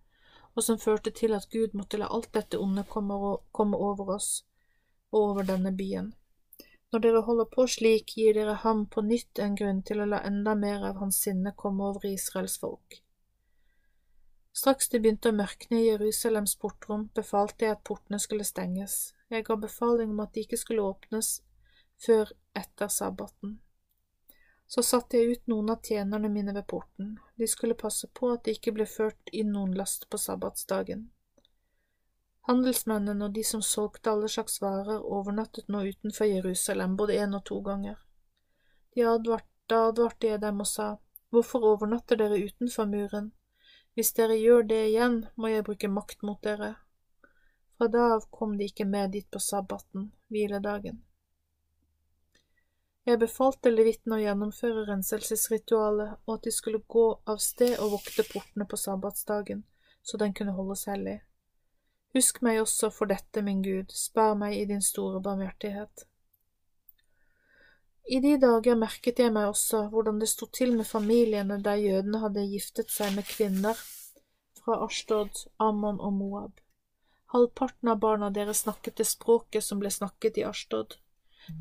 [0.56, 4.32] og som førte til at Gud måtte la alt dette onde komme over oss
[5.12, 6.16] og over denne byen.
[6.90, 10.24] Når dere holder på slik, gir dere ham på nytt en grunn til å la
[10.26, 13.04] enda mer av hans sinne komme over Israels folk.
[14.58, 19.14] Straks det begynte å mørkne i Jerusalems portrom, befalte jeg at portene skulle stenges.
[19.30, 21.36] Jeg ga befaling om at de ikke skulle åpnes
[22.02, 23.60] før etter sabbaten.
[24.68, 28.44] Så satte jeg ut noen av tjenerne mine ved porten, de skulle passe på at
[28.46, 31.08] det ikke ble ført inn noen last på sabbatsdagen.
[32.50, 37.44] Handelsmennene og de som solgte alle slags varer, overnattet nå utenfor Jerusalem både én og
[37.50, 37.98] to ganger.
[38.96, 40.96] De advart, da advarte jeg dem og sa,
[41.30, 43.28] Hvorfor overnatter dere utenfor muren?
[43.94, 46.72] Hvis dere gjør det igjen, må jeg bruke makt mot dere.
[47.78, 51.04] Fra da av kom de ikke med dit på sabbaten, hviledagen.
[53.08, 58.26] Jeg befalte levitten å gjennomføre renselsesritualet, og at de skulle gå av sted og vokte
[58.28, 59.64] portene på sabbatsdagen,
[60.04, 61.20] så den kunne holdes hellig.
[62.18, 66.06] Husk meg også for dette, min Gud, spær meg i din store barmhjertighet.
[68.10, 72.24] I de dager merket jeg meg også hvordan det sto til med familiene der jødene
[72.24, 73.78] hadde giftet seg med kvinner
[74.58, 76.56] fra Ashtod, Ammon og Moab.
[77.30, 80.98] Halvparten av barna deres snakket det språket som ble snakket i Ashtod.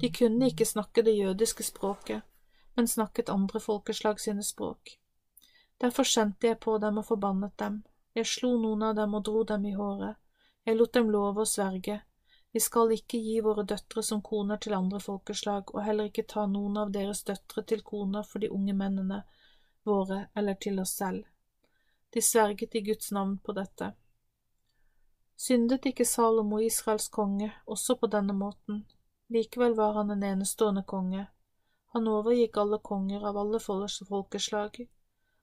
[0.00, 2.22] De kunne ikke snakke det jødiske språket,
[2.76, 4.98] men snakket andre folkeslag sine språk.
[5.80, 7.82] Derfor sendte jeg på dem og forbannet dem.
[8.14, 10.16] Jeg slo noen av dem og dro dem i håret.
[10.66, 12.00] Jeg lot dem love og sverge.
[12.52, 16.46] Vi skal ikke gi våre døtre som koner til andre folkeslag, og heller ikke ta
[16.46, 19.22] noen av deres døtre til koner for de unge mennene
[19.86, 21.24] våre eller til oss selv.
[22.14, 23.92] De sverget i Guds navn på dette.
[25.38, 28.86] Syndet ikke Salomo, Israels konge, også på denne måten,
[29.28, 31.26] Likevel var han en enestående konge.
[31.92, 34.88] Han overgikk alle konger av alle folkeslag.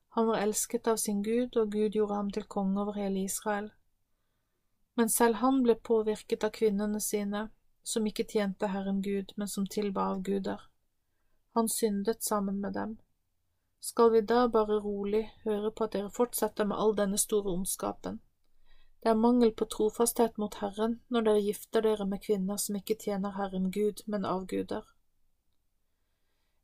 [0.09, 3.71] Han var elsket av sin Gud, og Gud gjorde ham til konge over hele Israel.
[4.95, 7.49] Men selv han ble påvirket av kvinnene sine,
[7.83, 10.61] som ikke tjente Herren Gud, men som tilba avguder.
[11.53, 12.97] Han syndet sammen med dem.
[13.79, 18.21] Skal vi da bare rolig høre på at dere fortsetter med all denne store ondskapen?
[19.05, 22.95] Det er mangel på trofasthet mot Herren når dere gifter dere med kvinner som ikke
[23.03, 24.81] tjener Herren Gud, men avguder.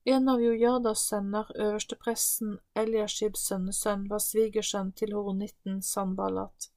[0.10, 6.72] En av Jojadas sønner, øverstepresten Eliashibs sønnesønn, var svigersønn til horonitten Sanballat.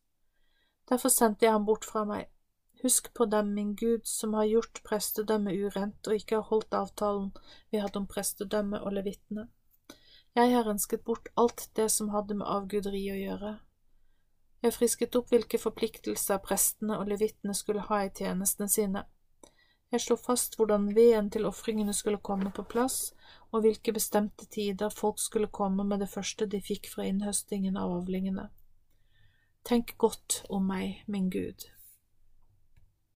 [0.92, 2.28] Derfor sendte jeg ham bort fra meg.
[2.84, 7.32] Husk på dem, min Gud, som har gjort prestedømmet urent og ikke har holdt avtalen
[7.72, 9.48] vi hadde om prestedømmet og levittene.
[10.36, 13.60] Jeg har ønsket bort alt det som hadde med avguderi å gjøre,
[14.64, 19.04] jeg frisket opp hvilke forpliktelser prestene og levittene skulle ha i tjenestene sine.
[19.92, 23.12] Jeg slo fast hvordan veden til ofringene skulle komme på plass,
[23.52, 27.92] og hvilke bestemte tider folk skulle komme med det første de fikk fra innhøstingen av
[28.00, 28.48] avlingene.
[29.64, 31.68] Tenk godt om meg, min Gud.